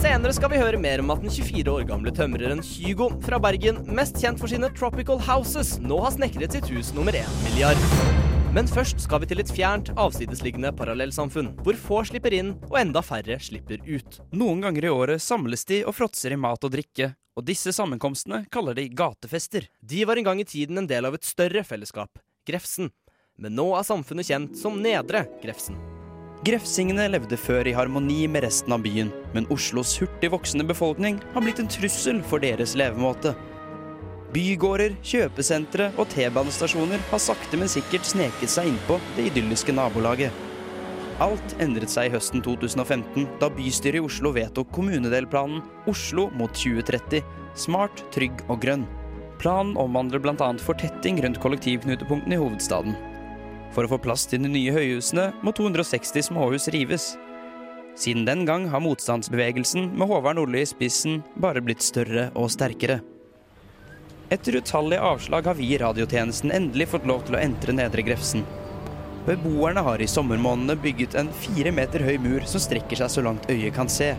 Senere 0.00 0.32
skal 0.32 0.48
vi 0.48 0.60
høre 0.62 0.80
mer 0.80 1.02
om 1.02 1.12
at 1.12 1.20
den 1.20 1.28
24 1.28 1.74
år 1.74 1.84
gamle 1.84 2.12
tømreren 2.16 2.64
Hygo 2.64 3.10
fra 3.20 3.36
Bergen, 3.42 3.82
mest 3.84 4.16
kjent 4.22 4.40
for 4.40 4.48
sine 4.48 4.72
Tropical 4.72 5.20
Houses, 5.28 5.76
nå 5.84 6.00
har 6.00 6.16
snekret 6.16 6.56
sitt 6.56 6.72
hus 6.72 6.94
nummer 6.96 7.12
én 7.12 7.28
milliard. 7.44 8.39
Men 8.50 8.66
først 8.66 8.98
skal 9.04 9.20
vi 9.22 9.28
til 9.30 9.38
et 9.38 9.50
fjernt, 9.54 9.92
avsidesliggende 9.94 10.72
parallellsamfunn, 10.74 11.52
hvor 11.62 11.76
få 11.78 12.00
slipper 12.08 12.34
inn 12.34 12.48
og 12.66 12.80
enda 12.80 12.98
færre 13.06 13.36
slipper 13.38 13.78
ut. 13.86 14.16
Noen 14.34 14.64
ganger 14.64 14.88
i 14.88 14.90
året 14.90 15.22
samles 15.22 15.62
de 15.68 15.84
og 15.86 15.94
fråtser 15.94 16.34
i 16.34 16.38
mat 16.40 16.66
og 16.66 16.72
drikke, 16.74 17.12
og 17.38 17.46
disse 17.46 17.70
sammenkomstene 17.76 18.42
kaller 18.50 18.74
de 18.74 18.88
gatefester. 18.90 19.68
De 19.78 20.02
var 20.02 20.18
en 20.18 20.26
gang 20.26 20.42
i 20.42 20.48
tiden 20.50 20.82
en 20.82 20.90
del 20.90 21.06
av 21.06 21.14
et 21.14 21.28
større 21.28 21.62
fellesskap, 21.62 22.18
Grefsen. 22.48 22.90
Men 23.38 23.54
nå 23.54 23.68
er 23.78 23.86
samfunnet 23.86 24.26
kjent 24.26 24.58
som 24.58 24.82
Nedre 24.82 25.28
Grefsen. 25.44 25.78
Grefsingene 26.42 27.06
levde 27.12 27.38
før 27.38 27.70
i 27.70 27.76
harmoni 27.76 28.24
med 28.26 28.42
resten 28.48 28.74
av 28.74 28.82
byen, 28.82 29.12
men 29.30 29.46
Oslos 29.54 29.94
hurtig 30.02 30.32
voksende 30.34 30.66
befolkning 30.66 31.22
har 31.36 31.46
blitt 31.46 31.62
en 31.62 31.70
trussel 31.70 32.18
for 32.26 32.42
deres 32.42 32.74
levemåte. 32.80 33.36
Bygårder, 34.30 34.94
kjøpesentre 35.02 35.88
og 35.98 36.06
T-banestasjoner 36.12 37.02
har 37.10 37.22
sakte, 37.22 37.58
men 37.58 37.70
sikkert 37.70 38.06
sneket 38.06 38.52
seg 38.52 38.68
innpå 38.70 39.00
det 39.16 39.26
idylliske 39.32 39.74
nabolaget. 39.74 40.30
Alt 41.20 41.56
endret 41.60 41.90
seg 41.92 42.14
høsten 42.14 42.40
2015, 42.46 43.26
da 43.42 43.50
bystyret 43.52 43.98
i 43.98 44.04
Oslo 44.06 44.30
vedtok 44.32 44.70
kommunedelplanen 44.72 45.60
Oslo 45.90 46.28
mot 46.38 46.54
2030 46.54 47.20
smart, 47.58 48.04
trygg 48.14 48.40
og 48.46 48.62
grønn. 48.62 48.86
Planen 49.40 49.74
omhandler 49.80 50.22
bl.a. 50.22 50.50
fortetting 50.62 51.18
rundt 51.24 51.40
kollektivknutepunktene 51.42 52.36
i 52.36 52.40
hovedstaden. 52.40 52.96
For 53.74 53.86
å 53.86 53.92
få 53.92 54.00
plass 54.02 54.26
til 54.30 54.44
de 54.44 54.50
nye 54.52 54.74
høyhusene 54.74 55.30
må 55.42 55.54
260 55.56 56.30
småhus 56.30 56.70
rives. 56.74 57.14
Siden 57.98 58.26
den 58.28 58.46
gang 58.46 58.68
har 58.70 58.82
motstandsbevegelsen 58.84 59.90
med 59.96 60.10
Håvard 60.10 60.38
Nordli 60.38 60.62
i 60.62 60.68
spissen 60.68 61.24
bare 61.40 61.62
blitt 61.64 61.82
større 61.82 62.30
og 62.38 62.52
sterkere. 62.54 63.00
Etter 64.30 64.56
utallige 64.56 65.00
avslag 65.00 65.46
har 65.46 65.54
vi 65.58 65.72
i 65.74 65.78
radiotjenesten 65.78 66.52
endelig 66.54 66.86
fått 66.92 67.06
lov 67.10 67.24
til 67.26 67.34
å 67.34 67.40
entre 67.42 67.74
Nedre 67.74 68.04
Grefsen. 68.06 68.44
Beboerne 69.26 69.82
har 69.84 70.00
i 70.00 70.06
sommermånedene 70.08 70.76
bygget 70.80 71.16
en 71.18 71.32
fire 71.34 71.72
meter 71.74 72.04
høy 72.06 72.14
mur 72.22 72.46
som 72.48 72.62
strekker 72.62 73.00
seg 73.02 73.10
så 73.10 73.24
langt 73.26 73.48
øyet 73.50 73.74
kan 73.74 73.90
se. 73.90 74.12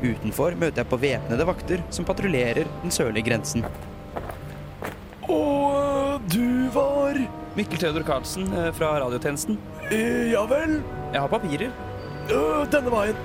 Utenfor 0.00 0.56
møter 0.56 0.80
jeg 0.80 0.88
på 0.90 0.98
væpnede 1.02 1.46
vakter 1.48 1.84
som 1.92 2.08
patruljerer 2.08 2.70
den 2.80 2.94
sørlige 2.94 3.28
grensen. 3.28 3.66
Og 5.28 6.24
du 6.32 6.70
var 6.74 7.20
Mikkel 7.58 7.82
Theodor 7.82 8.06
Karlsen 8.08 8.48
eh, 8.56 8.70
fra 8.74 8.94
radiotjenesten. 9.04 9.60
Eh, 9.90 10.32
Ja 10.32 10.46
vel? 10.50 10.78
Jeg 11.12 11.20
har 11.20 11.28
papirer. 11.36 11.74
Øh, 12.32 12.64
Denne 12.72 12.94
veien. 12.96 13.20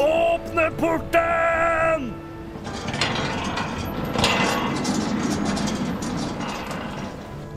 Åpne 0.00 0.70
porten! 0.80 1.53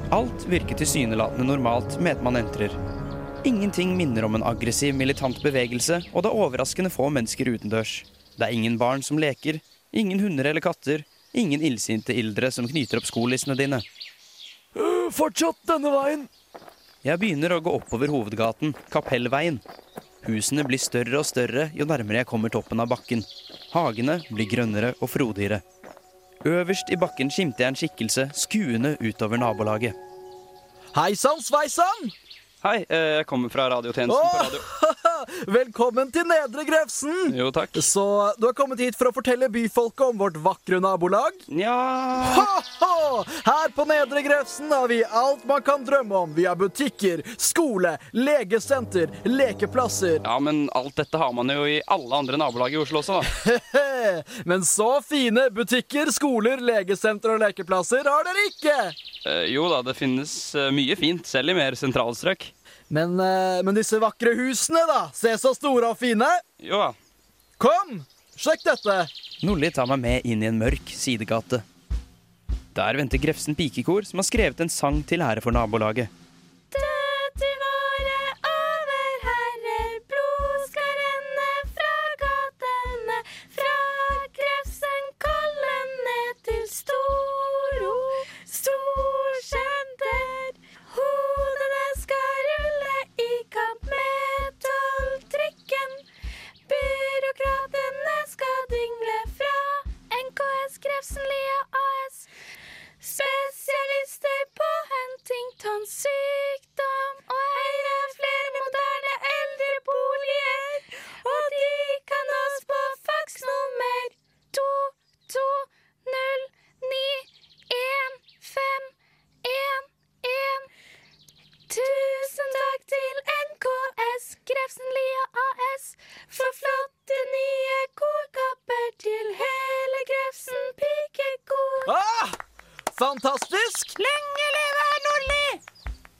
Alt 0.07 0.45
virker 0.47 0.77
tilsynelatende 0.79 1.43
normalt 1.43 1.97
med 1.99 2.15
at 2.15 2.21
man 2.23 2.37
entrer. 2.39 2.71
Ingenting 3.43 3.91
minner 3.97 4.23
om 4.23 4.37
en 4.37 4.45
aggressiv 4.47 4.95
militant 4.95 5.41
bevegelse, 5.43 5.99
og 6.13 6.23
det 6.23 6.29
er 6.31 6.43
overraskende 6.45 6.91
få 6.93 7.09
mennesker 7.11 7.49
utendørs. 7.51 8.05
Det 8.39 8.47
er 8.47 8.55
ingen 8.55 8.77
barn 8.79 9.03
som 9.03 9.19
leker, 9.19 9.59
ingen 9.91 10.21
hunder 10.23 10.47
eller 10.47 10.63
katter, 10.63 11.03
ingen 11.35 11.59
illsinte 11.59 12.15
ildre 12.15 12.53
som 12.55 12.69
knyter 12.71 13.01
opp 13.01 13.09
skolissene 13.09 13.57
dine. 13.59 13.81
Fortsatt 15.11 15.59
denne 15.67 15.91
veien. 15.91 16.27
Jeg 17.03 17.19
begynner 17.19 17.57
å 17.57 17.61
gå 17.63 17.75
oppover 17.75 18.07
hovedgaten, 18.07 18.77
Kapellveien. 18.93 19.59
Husene 20.23 20.63
blir 20.67 20.79
større 20.79 21.19
og 21.19 21.27
større 21.27 21.67
jo 21.75 21.87
nærmere 21.87 22.23
jeg 22.23 22.31
kommer 22.31 22.53
toppen 22.53 22.79
av 22.79 22.87
bakken. 22.95 23.27
Hagene 23.75 24.21
blir 24.31 24.47
grønnere 24.55 24.95
og 25.01 25.11
frodigere. 25.11 25.65
Øverst 26.45 26.89
i 26.93 26.97
bakken 26.99 27.31
skimter 27.33 27.63
jeg 27.65 27.73
en 27.73 27.79
skikkelse 27.79 28.29
skuende 28.37 28.95
utover 29.01 29.41
nabolaget. 29.41 29.97
Hei 30.95 31.15
sann, 31.17 31.41
sveisann! 31.41 32.11
Hei, 32.63 32.81
eh, 32.89 33.19
jeg 33.19 33.25
kommer 33.29 33.49
fra 33.53 33.67
radiotjenesten 33.69 34.17
på 34.17 34.37
radio. 34.37 34.61
Velkommen 35.59 36.09
til 36.11 36.25
Nedre 36.25 36.63
Grefsen! 36.65 37.35
Jo, 37.37 37.51
takk. 37.53 37.77
Så 37.85 38.03
du 38.41 38.47
har 38.49 38.55
kommet 38.57 38.81
hit 38.81 38.97
for 38.97 39.09
å 39.09 39.13
fortelle 39.13 39.49
byfolket 39.53 40.03
om 40.07 40.17
vårt 40.17 40.39
vakre 40.41 40.79
nabolag? 40.81 41.37
Ja 41.53 41.75
Ha-ha! 42.37 43.23
Her 43.45 43.73
på 43.77 43.85
Nedre 43.89 44.23
Grefsen 44.25 44.73
har 44.73 44.89
vi 44.89 45.03
alt 45.05 45.45
man 45.49 45.61
kan 45.65 45.85
drømme 45.85 46.23
om. 46.25 46.33
Vi 46.37 46.47
har 46.49 46.57
butikker, 46.57 47.21
skole, 47.37 47.93
legesenter, 48.17 49.13
lekeplasser. 49.29 50.19
Ja, 50.23 50.39
men 50.41 50.65
alt 50.77 50.97
dette 50.97 51.21
har 51.21 51.33
man 51.37 51.53
jo 51.53 51.65
i 51.69 51.79
alle 51.85 52.23
andre 52.23 52.41
nabolag 52.41 52.73
i 52.73 52.81
Oslo 52.81 53.01
også, 53.05 53.21
da. 53.21 53.61
Men 54.45 54.65
så 54.67 54.89
fine 55.05 55.47
butikker, 55.53 56.11
skoler, 56.13 56.61
legesenter 56.63 57.35
og 57.35 57.41
lekeplasser 57.43 58.07
har 58.07 58.27
dere 58.27 58.45
ikke! 58.51 58.77
Eh, 59.27 59.45
jo 59.53 59.67
da, 59.71 59.81
det 59.85 59.97
finnes 59.97 60.33
eh, 60.55 60.69
mye 60.75 60.97
fint, 60.99 61.25
selv 61.27 61.53
i 61.53 61.57
mer 61.57 61.77
sentralstrøk. 61.79 62.49
Men, 62.93 63.17
eh, 63.19 63.61
men 63.67 63.75
disse 63.77 63.99
vakre 64.01 64.35
husene, 64.37 64.83
da? 64.89 65.07
Se 65.15 65.33
så 65.41 65.53
store 65.57 65.91
og 65.91 65.99
fine! 65.99 66.29
Jo 66.63 66.79
da. 66.85 66.91
Kom, 67.61 68.01
sjekk 68.37 68.63
dette! 68.67 68.99
Nordli 69.45 69.71
tar 69.73 69.89
meg 69.89 70.01
med 70.01 70.29
inn 70.29 70.45
i 70.45 70.49
en 70.49 70.61
mørk 70.61 70.93
sidegate. 70.93 71.63
Der 72.77 72.97
venter 72.99 73.17
Grefsen 73.21 73.57
pikekor, 73.57 74.05
som 74.05 74.21
har 74.21 74.27
skrevet 74.27 74.61
en 74.61 74.69
sang 74.69 75.01
til 75.09 75.23
ære 75.25 75.41
for 75.41 75.55
nabolaget. 75.55 76.13
Døtter 76.73 77.57
våre 77.61 77.66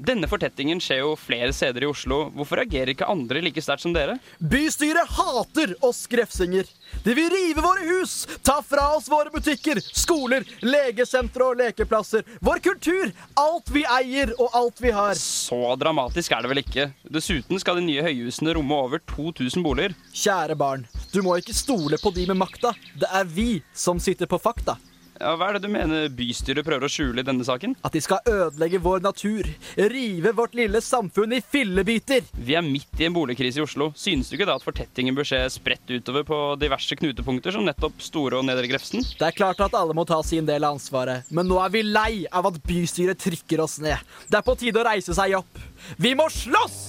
Denne 0.07 0.27
fortettingen 0.31 0.79
skjer 0.79 1.01
jo 1.01 1.15
flere 1.19 1.51
steder 1.51 1.83
i 1.83 1.87
Oslo. 1.89 2.29
Hvorfor 2.31 2.61
reagerer 2.61 2.93
ikke 2.93 3.09
andre 3.11 3.41
like 3.43 3.59
sterkt 3.59 3.83
som 3.83 3.91
dere? 3.91 4.13
Bystyret 4.39 5.09
hater 5.17 5.73
oss 5.83 6.05
grefsinger. 6.07 6.69
De 7.03 7.15
vil 7.17 7.27
rive 7.33 7.59
våre 7.65 7.83
hus, 7.89 8.21
ta 8.39 8.61
fra 8.63 8.85
oss 8.95 9.09
våre 9.11 9.33
butikker, 9.33 9.81
skoler, 9.83 10.47
legesentre 10.63 11.49
og 11.49 11.59
lekeplasser. 11.59 12.23
Vår 12.39 12.63
kultur, 12.69 13.11
alt 13.35 13.73
vi 13.75 13.83
eier 13.97 14.31
og 14.37 14.55
alt 14.55 14.79
vi 14.79 14.95
har. 14.95 15.19
Så 15.19 15.59
dramatisk 15.75 16.31
er 16.31 16.45
det 16.45 16.53
vel 16.55 16.63
ikke. 16.63 16.89
Dessuten 17.11 17.59
skal 17.59 17.81
de 17.81 17.87
nye 17.89 18.07
høyhusene 18.07 18.55
romme 18.55 18.79
over 18.87 19.03
2000 19.11 19.65
boliger. 19.65 19.97
Kjære 20.15 20.55
barn, 20.55 20.87
du 21.11 21.19
må 21.25 21.35
ikke 21.41 21.57
stole 21.57 21.99
på 21.99 22.15
de 22.15 22.29
med 22.31 22.39
makta. 22.39 22.71
Det 22.95 23.11
er 23.11 23.27
vi 23.27 23.57
som 23.75 23.99
sitter 23.99 24.31
på 24.31 24.39
fakta. 24.39 24.79
Ja, 25.19 25.33
Hva 25.37 25.49
er 25.49 25.57
det 25.57 25.65
du 25.65 25.71
mener 25.73 26.09
bystyret 26.13 26.65
prøver 26.65 26.85
å 26.87 26.91
skjule 26.91 27.23
i 27.23 27.25
denne 27.25 27.45
saken? 27.47 27.75
At 27.87 27.95
de 27.95 28.01
skal 28.03 28.21
ødelegge 28.29 28.81
vår 28.83 29.01
natur. 29.05 29.47
Rive 29.77 30.33
vårt 30.37 30.57
lille 30.57 30.81
samfunn 30.83 31.33
i 31.37 31.41
fillebiter. 31.41 32.27
Vi 32.37 32.57
er 32.57 32.65
midt 32.65 33.01
i 33.01 33.07
en 33.07 33.15
boligkrise 33.15 33.61
i 33.61 33.65
Oslo. 33.65 33.89
Synes 33.97 34.29
du 34.29 34.37
ikke 34.37 34.49
da 34.49 34.57
at 34.59 34.65
fortettingen 34.65 35.17
bør 35.17 35.27
skje 35.27 35.41
spredt 35.57 35.89
utover 35.89 36.27
på 36.27 36.41
diverse 36.61 36.97
knutepunkter, 36.99 37.55
som 37.55 37.65
nettopp 37.65 38.01
Store 38.03 38.39
og 38.39 38.45
Nedre 38.47 38.69
Grefsen? 38.69 39.05
Det 39.17 39.29
er 39.31 39.37
klart 39.37 39.61
at 39.63 39.77
alle 39.77 39.95
må 39.97 40.05
ta 40.07 40.19
sin 40.25 40.47
del 40.47 40.67
av 40.67 40.77
ansvaret, 40.77 41.27
men 41.33 41.49
nå 41.49 41.57
er 41.63 41.73
vi 41.73 41.83
lei 41.87 42.11
av 42.31 42.51
at 42.51 42.61
bystyret 42.67 43.19
trykker 43.23 43.63
oss 43.63 43.79
ned. 43.83 43.97
Det 44.29 44.39
er 44.39 44.45
på 44.45 44.57
tide 44.59 44.81
å 44.81 44.87
reise 44.87 45.17
seg 45.17 45.37
opp. 45.39 45.65
Vi 45.97 46.13
må 46.17 46.29
slåss! 46.33 46.79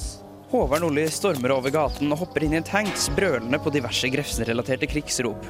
Håvard 0.48 0.80
Nordli 0.80 1.02
stormer 1.12 1.52
over 1.52 1.72
gaten 1.74 2.08
og 2.14 2.22
hopper 2.22 2.46
inn 2.46 2.54
i 2.56 2.60
en 2.62 2.64
tanks, 2.64 3.10
brølende 3.12 3.60
på 3.60 3.72
diverse 3.74 4.08
Grefsen-relaterte 4.08 4.88
krigsrop. 4.88 5.44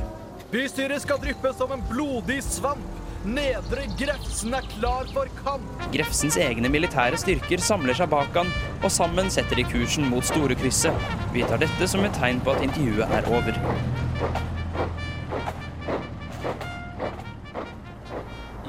Bystyret 0.49 1.03
skal 1.03 1.19
dryppe 1.21 1.51
som 1.53 1.73
en 1.73 1.83
blodig 1.91 2.39
svamp. 2.43 2.85
Nedre 3.29 3.83
Grefsen 3.99 4.55
er 4.57 4.65
klar 4.79 5.09
for 5.13 5.29
kamp. 5.43 5.83
Grefsens 5.93 6.39
egne 6.41 6.71
militære 6.73 7.19
styrker 7.21 7.61
samler 7.61 7.99
seg 7.99 8.09
bak 8.09 8.33
han, 8.33 8.49
og 8.81 8.89
sammen 8.95 9.29
setter 9.29 9.61
de 9.61 9.67
kursen 9.69 10.07
mot 10.09 10.25
Storekrysset. 10.25 10.97
Vi 11.35 11.43
tar 11.45 11.61
dette 11.61 11.89
som 11.93 12.07
et 12.07 12.17
tegn 12.17 12.41
på 12.41 12.55
at 12.55 12.65
intervjuet 12.65 13.13
er 13.19 13.29
over. 13.29 13.61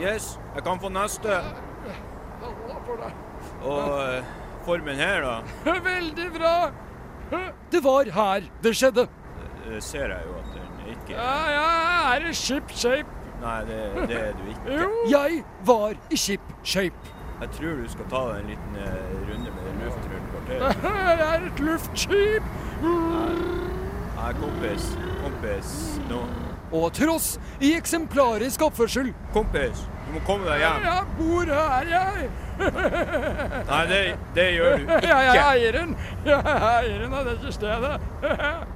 Yes, 0.01 0.33
jeg 0.57 0.67
kan 0.67 0.83
få 0.83 0.91
neste. 0.91 1.39
Og 3.63 3.95
eh, 4.03 4.35
formen 4.67 4.99
her, 4.99 5.23
da? 5.23 5.39
Veldig 5.93 6.29
bra! 6.35 6.53
Det 7.71 7.83
var 7.85 8.11
her 8.19 8.51
det 8.65 8.75
skjedde. 8.75 9.07
Det 9.63 9.83
ser 9.85 10.11
jeg 10.11 10.27
jo 10.27 10.38
ikke 11.09 11.21
Ja, 11.21 11.37
jeg 11.53 12.17
er 12.25 12.29
i 12.29 12.33
ship 12.33 12.71
shape. 12.71 13.15
Nei, 13.41 13.59
det, 13.69 14.07
det 14.09 14.19
er 14.19 14.31
du 14.35 14.49
ikke. 14.51 14.81
Jo. 14.81 14.89
Jeg 15.09 15.43
var 15.65 15.93
i 16.11 16.17
ship 16.17 16.41
shape. 16.63 17.15
Jeg 17.41 17.49
tror 17.55 17.77
du 17.83 17.85
skal 17.91 18.05
ta 18.11 18.21
en 18.39 18.49
liten 18.51 18.75
eh, 18.75 19.11
runde 19.29 19.51
med 19.55 19.85
luft 19.85 20.09
rundt 20.11 20.27
kvarteret. 20.33 20.83
Jeg 21.19 21.35
er 21.35 21.45
et 21.47 21.59
luftskip. 21.59 22.43
Nei, 24.17 24.33
kompis. 24.41 24.89
Kompis. 25.23 25.71
Nå. 26.09 26.19
Og 26.71 26.91
tross 26.93 27.39
i 27.61 27.71
eksemplarisk 27.77 28.61
oppførsel. 28.61 29.13
Kompis, 29.33 29.87
du 30.07 30.11
må 30.17 30.19
komme 30.27 30.45
deg 30.51 30.59
hjem. 30.65 30.83
Jeg 30.83 31.03
bor 31.17 31.53
her, 31.55 31.87
jeg. 31.95 32.29
Nei, 33.69 33.81
det, 33.87 34.01
det 34.35 34.47
gjør 34.57 34.75
du 34.75 34.83
ikke. 34.83 34.99
Jeg 35.07 35.31
er 35.31 35.41
eieren. 35.47 35.95
Jeg 36.25 36.39
er 36.43 36.67
eieren 36.73 37.13
av 37.21 37.31
dette 37.31 37.53
stedet. 37.55 37.95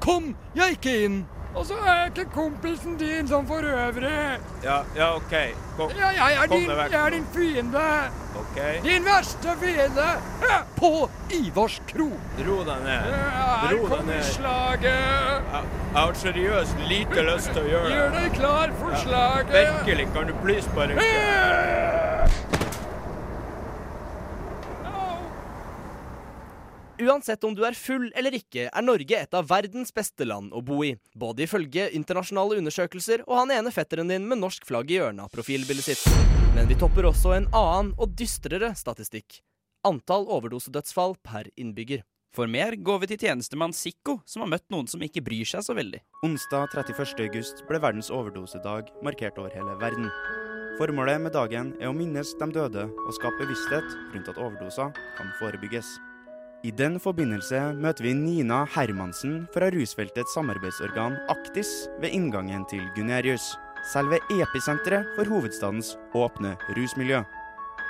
Kom 0.02 0.32
jeg 0.56 0.80
ikke 0.80 0.96
inn. 1.06 1.20
Og 1.54 1.66
så 1.70 1.76
er 1.86 1.94
jeg 2.00 2.08
ikke 2.12 2.24
kompisen 2.34 2.96
din 2.98 3.28
sånn 3.30 3.46
for 3.46 3.62
øvrig. 3.62 4.40
Ja, 4.66 4.80
ja, 4.98 5.12
OK. 5.20 5.34
Kom, 5.78 5.92
Ja, 6.00 6.10
jeg, 6.18 6.38
er 6.42 6.48
din, 6.50 6.70
jeg 6.70 7.00
er 7.00 7.10
din 7.14 7.28
fiende. 7.36 7.84
OK. 8.42 8.58
Din 8.84 9.06
verste 9.06 9.54
fiende. 9.62 10.08
På 10.80 10.92
Ivars 11.38 11.78
kro. 11.92 12.10
Ro 12.48 12.58
deg 12.66 12.82
ned. 12.88 13.14
Her 13.14 13.76
Ro 13.76 13.88
deg 13.94 14.06
ned. 14.10 14.24
slaget. 14.32 14.90
Jeg, 14.90 15.64
jeg 15.94 16.02
har 16.02 16.18
seriøst 16.24 16.84
lite 16.90 17.28
lyst 17.30 17.54
til 17.54 17.62
å 17.62 17.70
gjøre 17.70 17.86
det. 17.86 17.96
Gjør 18.00 18.18
deg 18.18 18.38
klar 18.40 18.74
for 18.82 18.98
Ja, 18.98 19.04
slaget. 19.06 19.54
Virkelig, 19.60 20.08
kan 20.18 20.28
du 20.28 20.34
please 20.42 20.74
bare 20.74 20.98
Uansett 27.02 27.44
om 27.44 27.56
du 27.56 27.64
er 27.66 27.74
full 27.74 28.12
eller 28.14 28.36
ikke, 28.38 28.68
er 28.70 28.86
Norge 28.86 29.18
et 29.18 29.34
av 29.34 29.48
verdens 29.50 29.90
beste 29.96 30.28
land 30.30 30.54
å 30.54 30.62
bo 30.62 30.84
i. 30.86 30.92
Både 31.18 31.48
ifølge 31.48 31.88
internasjonale 31.98 32.60
undersøkelser 32.62 33.24
og 33.26 33.40
han 33.40 33.54
ene 33.56 33.74
fetteren 33.74 34.12
din 34.14 34.28
med 34.30 34.44
norsk 34.44 34.68
flagg 34.70 34.94
i 34.94 35.00
hjørnet 35.00 35.26
av 35.26 35.34
profilbildet 35.34 35.88
sitt. 35.88 36.04
Men 36.54 36.70
vi 36.70 36.78
topper 36.78 37.10
også 37.10 37.34
en 37.34 37.50
annen 37.50 37.96
og 37.98 38.14
dystrere 38.20 38.76
statistikk. 38.78 39.42
Antall 39.90 40.30
overdosedødsfall 40.38 41.18
per 41.26 41.50
innbygger. 41.58 42.06
For 42.34 42.50
mer 42.50 42.78
går 42.78 43.02
vi 43.02 43.12
til 43.12 43.26
tjenestemann 43.26 43.74
Sikko, 43.78 44.20
som 44.26 44.46
har 44.46 44.54
møtt 44.54 44.70
noen 44.74 44.88
som 44.90 45.02
ikke 45.06 45.22
bryr 45.26 45.50
seg 45.50 45.66
så 45.66 45.74
veldig. 45.78 46.00
Onsdag 46.26 46.78
31. 46.78 47.26
august 47.26 47.66
ble 47.70 47.82
verdens 47.82 48.14
overdosedag 48.14 48.94
markert 49.06 49.42
over 49.42 49.54
hele 49.54 49.76
verden. 49.82 50.10
Formålet 50.78 51.22
med 51.26 51.34
dagen 51.34 51.76
er 51.82 51.90
å 51.90 51.98
minnes 51.98 52.38
de 52.38 52.50
døde 52.54 52.88
og 52.90 53.14
skape 53.18 53.42
bevissthet 53.44 53.94
rundt 54.16 54.34
at 54.34 54.42
overdoser 54.42 54.94
kan 55.18 55.38
forebygges. 55.42 55.98
I 56.64 56.72
den 56.72 56.94
forbindelse 57.04 57.58
møter 57.76 58.06
vi 58.06 58.14
Nina 58.16 58.62
Hermansen 58.72 59.42
fra 59.52 59.68
rusfeltets 59.74 60.32
samarbeidsorgan 60.32 61.18
Aktis 61.28 61.90
ved 62.00 62.14
inngangen 62.16 62.64
til 62.72 62.86
Gunerius, 62.96 63.50
selve 63.92 64.22
episenteret 64.32 65.10
for 65.18 65.28
hovedstadens 65.28 65.98
åpne 66.16 66.54
rusmiljø. 66.78 67.20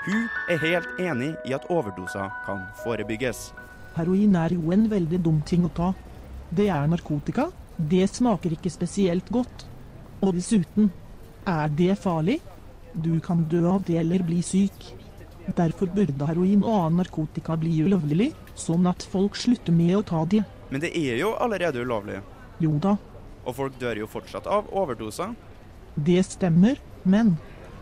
Hun 0.07 0.25
er 0.49 0.63
helt 0.63 1.03
enig 1.03 1.29
i 1.45 1.53
at 1.53 1.67
overdoser 1.69 2.33
kan 2.47 2.63
forebygges. 2.81 3.51
Heroin 3.93 4.39
er 4.41 4.57
jo 4.57 4.73
en 4.73 4.89
veldig 4.89 5.21
dum 5.21 5.37
ting 5.45 5.69
å 5.69 5.73
ta. 5.77 5.91
Det 6.49 6.65
er 6.73 6.89
narkotika. 6.89 7.51
Det 7.77 8.07
smaker 8.09 8.57
ikke 8.57 8.73
spesielt 8.73 9.29
godt. 9.29 9.67
Og 10.25 10.33
dessuten, 10.33 10.89
er 11.45 11.69
det 11.69 11.93
farlig? 12.01 12.39
Du 12.97 13.19
kan 13.21 13.45
dø 13.45 13.67
av 13.69 13.85
det 13.85 14.01
eller 14.01 14.25
bli 14.25 14.41
syk. 14.41 14.95
Derfor 15.45 15.93
burde 15.93 16.25
heroin 16.25 16.65
og 16.65 16.73
annen 16.73 17.03
narkotika 17.03 17.59
bli 17.59 17.83
ulovlig, 17.85 18.31
sånn 18.55 18.87
at 18.89 19.03
folk 19.03 19.35
slutter 19.35 19.73
med 19.73 19.95
å 19.97 20.03
ta 20.05 20.23
de. 20.25 20.43
Men 20.69 20.81
det 20.81 20.93
er 20.97 21.17
jo 21.19 21.33
allerede 21.37 21.81
ulovlig. 21.83 22.21
Jo 22.59 22.77
da, 22.79 22.97
Og 23.45 23.55
folk 23.55 23.73
dør 23.79 23.97
jo 23.99 24.07
fortsatt 24.07 24.47
av 24.47 24.69
overdoser. 24.71 25.35
det 25.97 26.23
stemmer, 26.25 26.77
men 27.03 27.37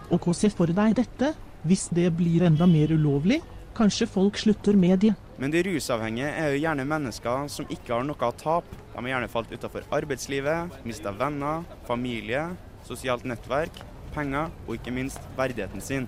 Og 0.09 0.35
se 0.35 0.49
for 0.49 0.65
deg 0.67 0.95
dette, 0.95 1.35
hvis 1.63 1.87
det 1.93 2.09
blir 2.17 2.43
enda 2.43 2.65
mer 2.67 2.91
ulovlig, 2.91 3.41
kanskje 3.73 4.07
folk 4.07 4.37
slutter 4.37 4.75
med 4.75 4.99
det. 4.99 5.13
Men 5.37 5.51
de 5.51 5.61
rusavhengige 5.63 6.27
er 6.27 6.51
jo 6.51 6.61
gjerne 6.61 6.85
mennesker 6.85 7.47
som 7.49 7.65
ikke 7.69 7.93
har 7.93 8.03
noe 8.03 8.15
å 8.27 8.31
tape. 8.35 8.75
De 8.93 8.99
har 8.99 9.07
gjerne 9.13 9.29
falt 9.31 9.51
utenfor 9.53 9.83
arbeidslivet, 9.91 10.69
mista 10.83 11.11
venner, 11.11 11.63
familie, 11.87 12.49
sosialt 12.83 13.23
nettverk, 13.23 13.71
penger 14.13 14.51
og 14.67 14.75
ikke 14.75 14.91
minst 14.93 15.19
verdigheten 15.37 15.81
sin. 15.81 16.07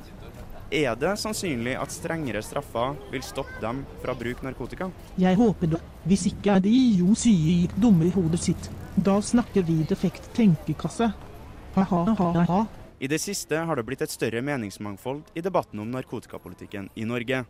Er 0.74 0.96
det 0.98 1.12
sannsynlig 1.22 1.76
at 1.78 1.92
strengere 1.94 2.42
straffer 2.42 2.96
vil 3.12 3.22
stoppe 3.22 3.60
dem 3.62 3.84
fra 4.02 4.16
å 4.16 4.18
bruke 4.18 4.42
narkotika? 4.42 4.88
Jeg 5.22 5.38
håper 5.38 5.70
det. 5.76 5.80
Hvis 6.10 6.24
ikke 6.32 6.56
er 6.56 6.64
de 6.66 6.72
jo 6.98 7.14
sykt 7.14 7.76
dumme 7.78 8.08
i 8.08 8.14
hodet 8.16 8.40
sitt. 8.42 8.70
Da 8.98 9.20
snakker 9.22 9.62
vi 9.68 9.84
defekt 9.86 10.32
tenkekasse. 10.34 11.12
Ha-ha-ha-ha. 11.76 12.64
I 12.98 13.10
det 13.12 13.20
siste 13.22 13.60
har 13.68 13.78
det 13.78 13.84
blitt 13.86 14.02
et 14.02 14.14
større 14.14 14.42
meningsmangfold 14.42 15.30
i 15.38 15.44
debatten 15.46 15.84
om 15.84 15.94
narkotikapolitikken 15.94 16.90
i 16.98 17.06
Norge. 17.06 17.44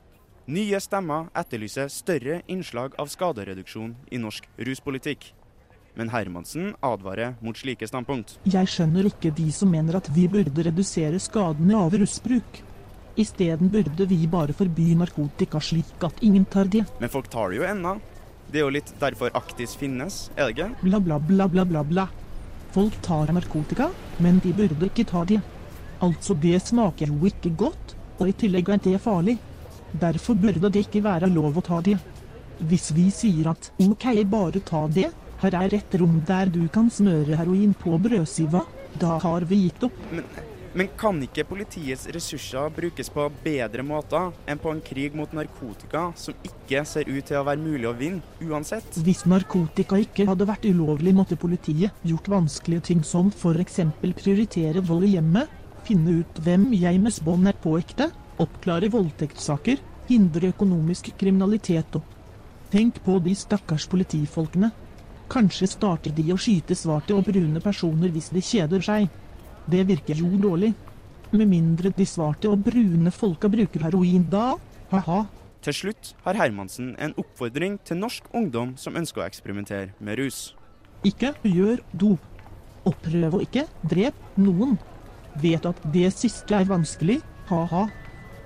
Nye 0.51 0.83
stemmer 0.83 1.31
etterlyser 1.39 1.87
større 1.87 2.41
innslag 2.51 2.99
av 2.99 3.07
skadereduksjon 3.07 3.95
i 4.11 4.19
norsk 4.19 4.51
ruspolitikk. 4.67 5.29
Men 5.95 6.11
Hermansen 6.11 6.73
advarer 6.83 7.37
mot 7.39 7.55
slike 7.55 7.87
standpunkt. 7.87 8.35
Jeg 8.43 8.67
skjønner 8.67 9.07
ikke 9.13 9.31
de 9.31 9.47
som 9.55 9.71
mener 9.71 10.01
at 10.01 10.11
vi 10.11 10.27
burde 10.27 10.67
redusere 10.67 11.23
skadene 11.23 11.79
av 11.79 11.95
rusbruk. 11.95 12.63
Isteden 13.15 13.69
burde 13.69 14.05
vi 14.09 14.27
bare 14.27 14.53
forby 14.57 14.95
narkotika 14.97 15.59
slik 15.61 16.03
at 16.03 16.21
ingen 16.25 16.45
tar 16.45 16.65
det. 16.65 16.85
Men 16.99 17.11
folk 17.13 17.29
tar 17.29 17.51
det 17.51 17.59
jo 17.59 17.67
ennå. 17.67 17.99
Det 18.49 18.59
er 18.59 18.65
jo 18.65 18.73
litt 18.73 18.93
derfor 19.01 19.33
Aktis 19.37 19.75
finnes, 19.77 20.29
er 20.35 20.49
det 20.49 20.55
ikke? 20.55 20.69
Bla, 20.81 20.99
bla, 20.99 21.19
bla, 21.19 21.47
bla, 21.47 21.65
bla, 21.65 21.83
bla. 21.83 22.07
Folk 22.73 22.95
tar 23.05 23.29
narkotika, 23.33 23.91
men 24.17 24.39
de 24.41 24.53
burde 24.57 24.89
ikke 24.89 25.05
ta 25.09 25.23
det. 25.29 25.39
Altså, 26.01 26.33
det 26.33 26.59
smaker 26.65 27.11
jo 27.13 27.29
ikke 27.29 27.53
godt, 27.57 27.95
og 28.17 28.29
i 28.29 28.35
tillegg 28.43 28.69
er 28.73 28.81
det 28.81 28.99
farlig. 29.01 29.37
Derfor 29.93 30.37
burde 30.37 30.71
det 30.73 30.87
ikke 30.87 31.03
være 31.05 31.29
lov 31.29 31.57
å 31.61 31.65
ta 31.65 31.81
det. 31.85 31.99
Hvis 32.65 32.89
vi 32.97 33.09
sier 33.13 33.51
at 33.53 33.69
OK, 33.81 34.07
bare 34.29 34.61
ta 34.65 34.87
det, 34.89 35.11
her 35.43 35.57
er 35.59 35.77
et 35.77 35.97
rom 36.01 36.17
der 36.27 36.49
du 36.49 36.63
kan 36.73 36.89
smøre 36.89 37.37
heroin 37.37 37.73
på 37.77 37.97
brødskiva, 38.01 38.63
da 38.99 39.19
har 39.21 39.45
vi 39.49 39.67
gitt 39.67 39.85
opp. 39.85 40.01
Men, 40.11 40.25
men 40.73 40.89
kan 40.97 41.19
ikke 41.21 41.45
politiets 41.45 42.07
ressurser 42.15 42.71
brukes 42.73 43.11
på 43.13 43.27
bedre 43.43 43.85
måter 43.85 44.31
enn 44.49 44.61
på 44.61 44.71
en 44.73 44.81
krig 44.81 45.15
mot 45.17 45.31
narkotika 45.35 46.07
som 46.19 46.37
ikke 46.47 46.81
ser 46.89 47.09
ut 47.09 47.25
til 47.29 47.39
å 47.39 47.45
være 47.47 47.61
mulig 47.61 47.89
å 47.89 47.93
vinne, 47.97 48.23
uansett? 48.41 48.97
Hvis 49.05 49.25
narkotika 49.29 49.99
ikke 50.01 50.27
hadde 50.29 50.47
vært 50.49 50.65
ulovlig, 50.65 51.13
måtte 51.13 51.37
politiet 51.39 51.93
gjort 52.01 52.31
vanskelige 52.33 52.89
ting 52.89 53.03
som 53.05 53.29
f.eks. 53.29 53.81
prioritere 54.01 54.81
vold 54.81 55.07
i 55.09 55.13
hjemmet, 55.15 55.51
finne 55.85 56.19
ut 56.23 56.41
hvem 56.41 56.71
hjemmesbånd 56.73 57.51
er 57.51 57.59
på 57.61 57.77
ekte, 57.81 58.09
oppklare 58.41 58.89
voldtektssaker, 58.93 59.77
hindre 60.09 60.49
økonomisk 60.55 61.13
kriminalitet 61.19 61.99
og 61.99 62.09
Tenk 62.73 63.03
på 63.05 63.19
de 63.21 63.35
stakkars 63.37 63.83
politifolkene. 63.85 64.71
Kanskje 65.29 65.67
starter 65.69 66.13
de 66.17 66.23
å 66.33 66.37
skyte 66.41 66.73
svarte 66.73 67.13
og 67.13 67.27
brune 67.27 67.61
personer 67.61 68.09
hvis 68.09 68.31
de 68.33 68.41
kjeder 68.41 68.81
seg. 68.81 69.11
Det 69.69 69.85
virker 69.87 70.19
jo 70.19 70.31
dårlig. 70.41 70.73
Med 71.33 71.49
mindre 71.49 71.89
de 71.95 72.05
svarte 72.05 72.49
og 72.51 72.61
brune 72.65 73.11
folka 73.11 73.49
bruker 73.49 73.87
heroin 73.87 74.25
da, 74.29 74.53
ha-ha. 74.91 75.23
Til 75.63 75.73
slutt 75.73 76.11
har 76.25 76.37
Hermansen 76.37 76.91
en 76.99 77.15
oppfordring 77.17 77.77
til 77.87 77.97
norsk 78.01 78.27
ungdom 78.35 78.75
som 78.77 78.97
ønsker 78.99 79.23
å 79.23 79.25
eksperimentere 79.25 79.93
med 80.03 80.19
rus. 80.19 80.51
Ikke 81.07 81.31
gjør 81.47 81.79
dop. 81.95 82.29
Og 82.83 82.97
prøv 82.99 83.37
å 83.37 83.41
ikke 83.45 83.63
drep 83.87 84.17
noen. 84.35 84.75
Vet 85.39 85.65
at 85.65 85.79
det 85.93 86.09
siste 86.13 86.57
er 86.57 86.67
vanskelig, 86.67 87.21
ha-ha. 87.47 87.87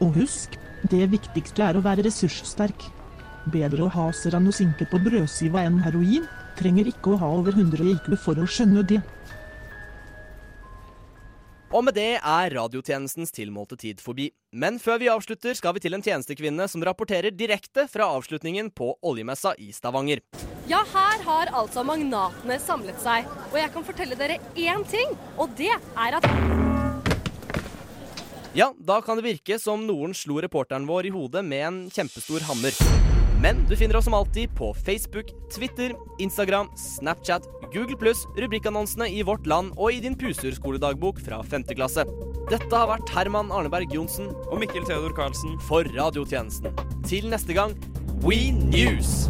Og 0.06 0.14
husk, 0.22 0.54
det 0.86 1.10
viktigste 1.10 1.66
er 1.66 1.80
å 1.80 1.84
være 1.84 2.06
ressurssterk. 2.06 2.86
Bedre 3.50 3.88
å 3.88 3.92
ha 3.98 4.08
seranosinke 4.14 4.86
på 4.92 5.02
brødskiva 5.02 5.66
enn 5.66 5.82
heroin. 5.82 6.30
Trenger 6.60 6.94
ikke 6.94 7.16
å 7.16 7.22
ha 7.22 7.34
over 7.40 7.58
100 7.58 7.90
IQ 7.96 8.12
for 8.22 8.38
å 8.38 8.46
skjønne 8.46 8.86
det. 8.86 9.02
Og 11.68 11.84
med 11.84 11.98
det 11.98 12.14
er 12.16 12.54
radiotjenestens 12.56 13.34
tilmålte 13.36 13.76
tid 13.80 14.00
forbi. 14.00 14.30
Men 14.56 14.78
før 14.80 15.02
vi 15.02 15.10
avslutter, 15.12 15.56
skal 15.58 15.76
vi 15.76 15.84
til 15.84 15.98
en 15.98 16.04
tjenestekvinne 16.04 16.68
som 16.72 16.84
rapporterer 16.88 17.36
direkte 17.36 17.88
fra 17.92 18.08
avslutningen 18.16 18.72
på 18.72 18.94
oljemessa 19.04 19.52
i 19.60 19.74
Stavanger. 19.76 20.24
Ja, 20.72 20.80
her 20.94 21.26
har 21.28 21.52
altså 21.52 21.84
magnatene 21.88 22.60
samlet 22.64 23.04
seg. 23.04 23.28
Og 23.52 23.60
jeg 23.60 23.74
kan 23.76 23.88
fortelle 23.88 24.20
dere 24.20 24.40
én 24.56 24.88
ting, 24.88 25.12
og 25.36 25.52
det 25.60 25.74
er 25.76 26.20
at 26.22 26.32
Ja, 28.58 28.72
da 28.80 29.02
kan 29.06 29.20
det 29.20 29.28
virke 29.28 29.60
som 29.62 29.84
noen 29.86 30.16
slo 30.18 30.40
reporteren 30.42 30.88
vår 30.90 31.12
i 31.12 31.14
hodet 31.14 31.44
med 31.46 31.68
en 31.68 31.80
kjempestor 31.94 32.48
hammer. 32.48 33.17
Men 33.42 33.66
du 33.70 33.76
finner 33.76 33.96
oss 33.96 34.04
som 34.04 34.14
alltid 34.14 34.56
på 34.56 34.74
Facebook, 34.74 35.26
Twitter, 35.54 35.94
Instagram, 36.20 36.68
Snapchat, 36.76 37.44
Google 37.74 37.98
pluss, 37.98 38.26
rubrikkannonsene 38.38 39.10
i 39.14 39.22
Vårt 39.24 39.46
Land 39.46 39.76
og 39.78 39.94
i 39.94 40.00
din 40.02 40.18
puserskoledagbok 40.18 41.22
fra 41.22 41.44
5. 41.44 41.68
klasse. 41.78 42.06
Dette 42.50 42.74
har 42.74 42.90
vært 42.90 43.14
Herman 43.14 43.54
Arneberg 43.54 43.94
Johnsen 43.94 44.32
og 44.48 44.58
Mikkel 44.64 44.88
Theodor 44.90 45.14
Karlsen 45.14 45.60
for 45.70 45.86
Radiotjenesten. 45.94 46.74
Til 47.06 47.30
neste 47.30 47.54
gang, 47.54 47.78
We 48.26 48.50
News! 48.56 49.28